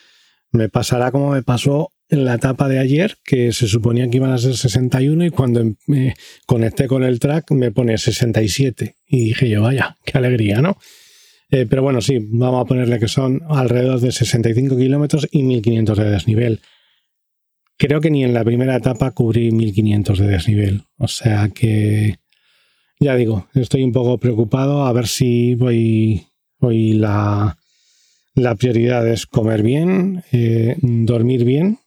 Me 0.53 0.69
pasará 0.69 1.11
como 1.11 1.31
me 1.31 1.43
pasó 1.43 1.89
en 2.09 2.25
la 2.25 2.35
etapa 2.35 2.67
de 2.67 2.79
ayer, 2.79 3.17
que 3.25 3.51
se 3.51 3.67
suponía 3.67 4.09
que 4.09 4.17
iban 4.17 4.31
a 4.31 4.37
ser 4.37 4.55
61 4.55 5.25
y 5.25 5.29
cuando 5.31 5.73
me 5.87 6.13
conecté 6.45 6.87
con 6.87 7.03
el 7.03 7.19
track 7.19 7.51
me 7.51 7.71
pone 7.71 7.97
67. 7.97 8.95
Y 9.07 9.25
dije 9.25 9.49
yo, 9.49 9.63
vaya, 9.63 9.97
qué 10.05 10.17
alegría, 10.17 10.61
¿no? 10.61 10.77
Eh, 11.49 11.65
pero 11.67 11.81
bueno, 11.81 12.01
sí, 12.01 12.19
vamos 12.19 12.61
a 12.61 12.65
ponerle 12.65 12.99
que 12.99 13.07
son 13.07 13.41
alrededor 13.49 13.99
de 13.99 14.11
65 14.11 14.77
kilómetros 14.77 15.27
y 15.31 15.43
1500 15.43 15.97
de 15.97 16.09
desnivel. 16.09 16.61
Creo 17.77 17.99
que 17.99 18.11
ni 18.11 18.23
en 18.23 18.33
la 18.33 18.43
primera 18.43 18.75
etapa 18.75 19.11
cubrí 19.11 19.51
1500 19.51 20.19
de 20.19 20.27
desnivel. 20.27 20.83
O 20.97 21.07
sea 21.07 21.49
que 21.49 22.15
ya 22.99 23.15
digo, 23.15 23.47
estoy 23.53 23.83
un 23.83 23.91
poco 23.91 24.19
preocupado 24.19 24.85
a 24.85 24.93
ver 24.93 25.07
si 25.07 25.55
voy, 25.55 26.25
hoy 26.59 26.93
la, 26.93 27.57
la 28.35 28.55
prioridad 28.55 29.07
es 29.07 29.25
comer 29.25 29.61
bien, 29.61 30.23
eh, 30.31 30.75
dormir 30.81 31.45
bien. 31.45 31.79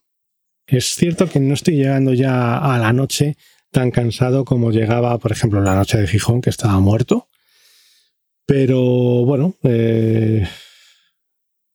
Es 0.65 0.95
cierto 0.95 1.29
que 1.29 1.39
no 1.39 1.53
estoy 1.53 1.75
llegando 1.75 2.13
ya 2.13 2.57
a 2.57 2.77
la 2.77 2.93
noche 2.93 3.37
tan 3.71 3.91
cansado 3.91 4.45
como 4.45 4.71
llegaba, 4.71 5.17
por 5.17 5.31
ejemplo, 5.31 5.61
la 5.61 5.75
noche 5.75 5.97
de 5.97 6.07
Gijón, 6.07 6.41
que 6.41 6.49
estaba 6.49 6.79
muerto. 6.79 7.27
Pero 8.45 8.79
bueno, 9.25 9.55
eh, 9.63 10.47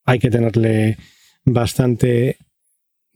hay 0.05 0.19
que 0.19 0.31
tenerle 0.31 0.97
bastante 1.45 2.39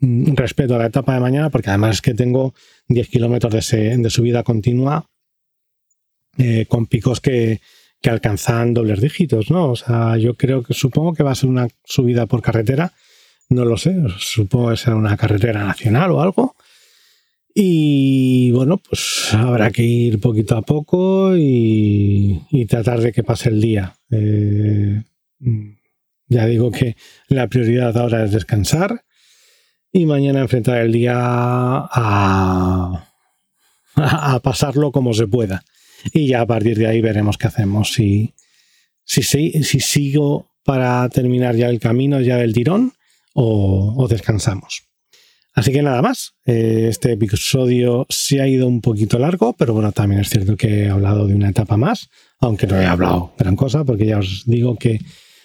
mm, 0.00 0.34
respeto 0.34 0.74
a 0.74 0.78
la 0.78 0.86
etapa 0.86 1.14
de 1.14 1.20
mañana, 1.20 1.50
porque 1.50 1.70
además 1.70 1.96
es 1.96 2.02
que 2.02 2.14
tengo 2.14 2.54
10 2.88 3.08
kilómetros 3.08 3.70
de, 3.70 4.10
subida 4.10 4.42
continua 4.42 5.08
eh, 6.36 6.66
con 6.68 6.86
picos 6.86 7.20
que, 7.20 7.60
alcanzan 8.10 8.74
dobles 8.74 9.00
dígitos, 9.00 9.50
¿no? 9.50 9.70
O 9.70 9.76
sea, 9.76 10.16
yo 10.16 10.34
creo 10.34 10.62
que 10.62 10.74
supongo 10.74 11.14
que 11.14 11.22
va 11.22 11.32
a 11.32 11.34
ser 11.34 11.48
una 11.48 11.68
subida 11.84 12.26
por 12.26 12.42
carretera, 12.42 12.92
no 13.48 13.64
lo 13.64 13.76
sé, 13.76 13.94
supongo 14.18 14.70
que 14.70 14.76
será 14.76 14.96
una 14.96 15.16
carretera 15.16 15.64
nacional 15.64 16.10
o 16.12 16.20
algo. 16.20 16.56
Y 17.54 18.50
bueno, 18.50 18.76
pues 18.78 19.32
habrá 19.32 19.70
que 19.70 19.82
ir 19.82 20.20
poquito 20.20 20.56
a 20.56 20.62
poco 20.62 21.34
y, 21.36 22.66
tratar 22.68 23.00
de 23.00 23.12
que 23.12 23.22
pase 23.22 23.48
el 23.48 23.60
día. 23.60 23.96
Eh, 24.10 25.02
ya 26.28 26.46
digo 26.46 26.70
que 26.70 26.96
la 27.28 27.46
prioridad 27.46 27.96
ahora 27.96 28.24
es 28.24 28.32
descansar 28.32 29.04
y 29.92 30.04
mañana 30.04 30.40
enfrentar 30.40 30.82
el 30.82 30.92
día 30.92 31.14
a, 31.16 33.06
a 33.94 34.40
pasarlo 34.40 34.92
como 34.92 35.14
se 35.14 35.26
pueda 35.26 35.62
y 36.12 36.28
ya 36.28 36.42
a 36.42 36.46
partir 36.46 36.78
de 36.78 36.86
ahí 36.86 37.00
veremos 37.00 37.38
qué 37.38 37.46
hacemos. 37.46 37.92
Si, 37.92 38.34
si, 39.04 39.22
si 39.22 39.80
sigo 39.80 40.50
para 40.64 41.08
terminar 41.08 41.54
ya 41.54 41.68
el 41.68 41.80
camino 41.80 42.20
ya 42.20 42.36
del 42.36 42.52
tirón 42.52 42.92
o, 43.34 44.06
descansamos. 44.08 44.82
Así 45.54 45.72
que 45.72 45.82
nada 45.82 46.02
más. 46.02 46.34
Eh, 46.44 46.86
este 46.88 47.12
episodio 47.12 48.06
se 48.08 48.40
ha 48.40 48.48
ido 48.48 48.66
un 48.66 48.80
poquito 48.80 49.18
largo, 49.18 49.54
pero 49.54 49.72
bueno, 49.72 49.92
también 49.92 50.20
es 50.20 50.28
cierto 50.28 50.56
que 50.56 50.84
he 50.84 50.90
hablado 50.90 51.26
de 51.26 51.34
una 51.34 51.48
etapa 51.48 51.76
más, 51.76 52.08
aunque 52.40 52.66
no 52.66 52.80
he 52.80 52.86
hablado 52.86 53.32
gran 53.38 53.56
cosa, 53.56 53.84
porque 53.84 54.06
ya 54.06 54.18
os 54.18 54.44
digo 54.46 54.76
que 54.76 55.00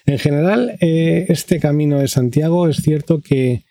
en 0.06 0.20
general 0.20 0.78
eh, 0.82 1.26
este 1.30 1.60
camino 1.60 2.00
de 2.00 2.08
Santiago 2.08 2.68
es 2.68 2.78
cierto 2.78 3.22
que 3.22 3.64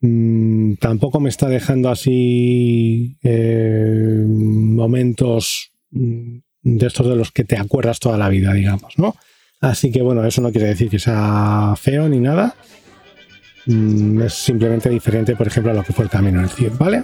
Mm, 0.00 0.74
tampoco 0.74 1.20
me 1.20 1.28
está 1.28 1.48
dejando 1.48 1.90
así 1.90 3.18
eh, 3.22 4.24
momentos 4.26 5.72
mm, 5.90 6.38
de 6.62 6.86
estos 6.86 7.06
de 7.06 7.16
los 7.16 7.30
que 7.32 7.44
te 7.44 7.58
acuerdas 7.58 8.00
toda 8.00 8.16
la 8.16 8.28
vida, 8.28 8.52
digamos, 8.54 8.98
¿no? 8.98 9.14
Así 9.60 9.90
que 9.90 10.00
bueno, 10.00 10.24
eso 10.24 10.40
no 10.40 10.52
quiere 10.52 10.68
decir 10.68 10.88
que 10.88 10.98
sea 10.98 11.74
feo 11.76 12.08
ni 12.08 12.18
nada. 12.18 12.54
Mm, 13.66 14.22
es 14.22 14.32
simplemente 14.32 14.88
diferente, 14.88 15.36
por 15.36 15.46
ejemplo, 15.46 15.72
a 15.72 15.74
lo 15.74 15.84
que 15.84 15.92
fue 15.92 16.04
el 16.04 16.10
camino 16.10 16.40
del 16.40 16.48
CIE, 16.48 16.70
¿vale? 16.78 17.02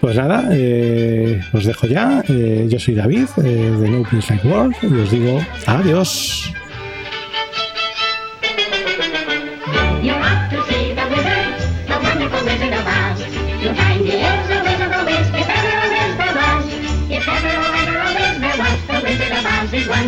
Pues 0.00 0.16
nada, 0.16 0.48
eh, 0.50 1.40
os 1.52 1.64
dejo 1.64 1.86
ya. 1.86 2.24
Eh, 2.28 2.66
yo 2.68 2.80
soy 2.80 2.94
David 2.94 3.26
de 3.36 3.88
No 3.88 4.02
Place 4.02 4.34
Like 4.34 4.48
World 4.48 4.74
y 4.82 5.00
os 5.00 5.10
digo 5.10 5.40
adiós. 5.66 6.52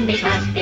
Because 0.07 0.55